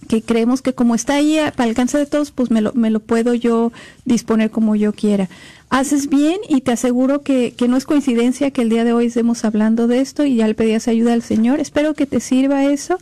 [0.09, 2.91] que creemos que como está ahí a- para alcance de todos, pues me lo, me
[2.91, 3.73] lo puedo yo
[4.05, 5.29] disponer como yo quiera.
[5.69, 9.07] Haces bien y te aseguro que, que no es coincidencia que el día de hoy
[9.07, 11.59] estemos hablando de esto y ya le pedías ayuda al Señor.
[11.61, 12.99] Espero que te sirva eso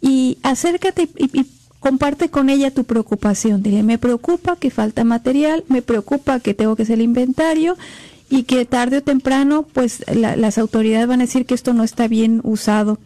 [0.00, 1.46] y acércate y,
[1.78, 3.62] comparte con ella tu preocupación.
[3.62, 7.76] Dile, me preocupa que falta material, me preocupa que tengo que hacer el inventario
[8.28, 11.82] y que tarde o temprano pues la- las autoridades van a decir que esto no
[11.84, 12.98] está bien usado.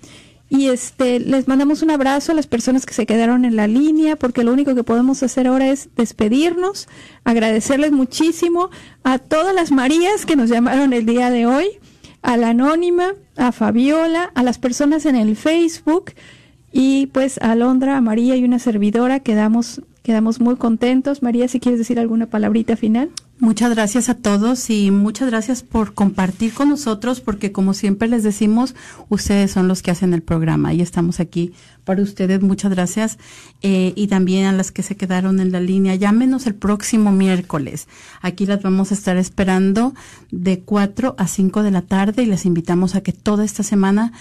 [0.56, 4.14] Y este les mandamos un abrazo a las personas que se quedaron en la línea
[4.14, 6.86] porque lo único que podemos hacer ahora es despedirnos,
[7.24, 8.70] agradecerles muchísimo
[9.02, 11.66] a todas las Marías que nos llamaron el día de hoy,
[12.22, 16.12] a la anónima, a Fabiola, a las personas en el Facebook
[16.70, 21.20] y pues a Alondra, a María y una servidora quedamos quedamos muy contentos.
[21.20, 23.10] María, si quieres decir alguna palabrita final.
[23.40, 28.22] Muchas gracias a todos y muchas gracias por compartir con nosotros porque como siempre les
[28.22, 28.76] decimos,
[29.08, 32.42] ustedes son los que hacen el programa y estamos aquí para ustedes.
[32.42, 33.18] Muchas gracias
[33.60, 35.96] eh, y también a las que se quedaron en la línea.
[35.96, 37.88] Llámenos el próximo miércoles.
[38.22, 39.94] Aquí las vamos a estar esperando
[40.30, 44.12] de 4 a 5 de la tarde y les invitamos a que toda esta semana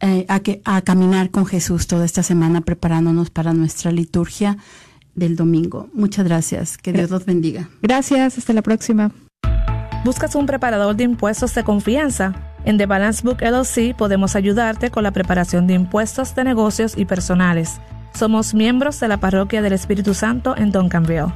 [0.00, 4.56] eh, a que a caminar con Jesús toda esta semana preparándonos para nuestra liturgia
[5.16, 5.88] del domingo.
[5.92, 6.78] Muchas gracias.
[6.78, 7.68] Que Dios los bendiga.
[7.82, 9.10] Gracias, hasta la próxima.
[10.04, 12.34] ¿Buscas un preparador de impuestos de confianza?
[12.64, 17.04] En The Balance Book LLC podemos ayudarte con la preparación de impuestos de negocios y
[17.04, 17.80] personales.
[18.14, 21.32] Somos miembros de la Parroquia del Espíritu Santo en Duncanville.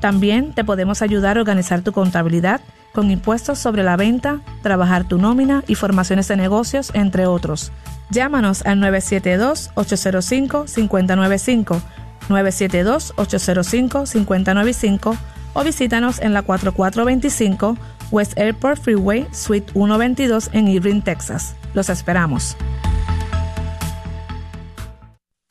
[0.00, 2.60] También te podemos ayudar a organizar tu contabilidad
[2.92, 7.72] con impuestos sobre la venta, trabajar tu nómina y formaciones de negocios, entre otros.
[8.10, 11.80] Llámanos al 972-805-595,
[12.28, 15.16] 972-805-595
[15.54, 17.78] o visítanos en la 4425
[18.10, 21.56] West Airport Freeway, Suite 122 en Irving, Texas.
[21.74, 22.56] Los esperamos.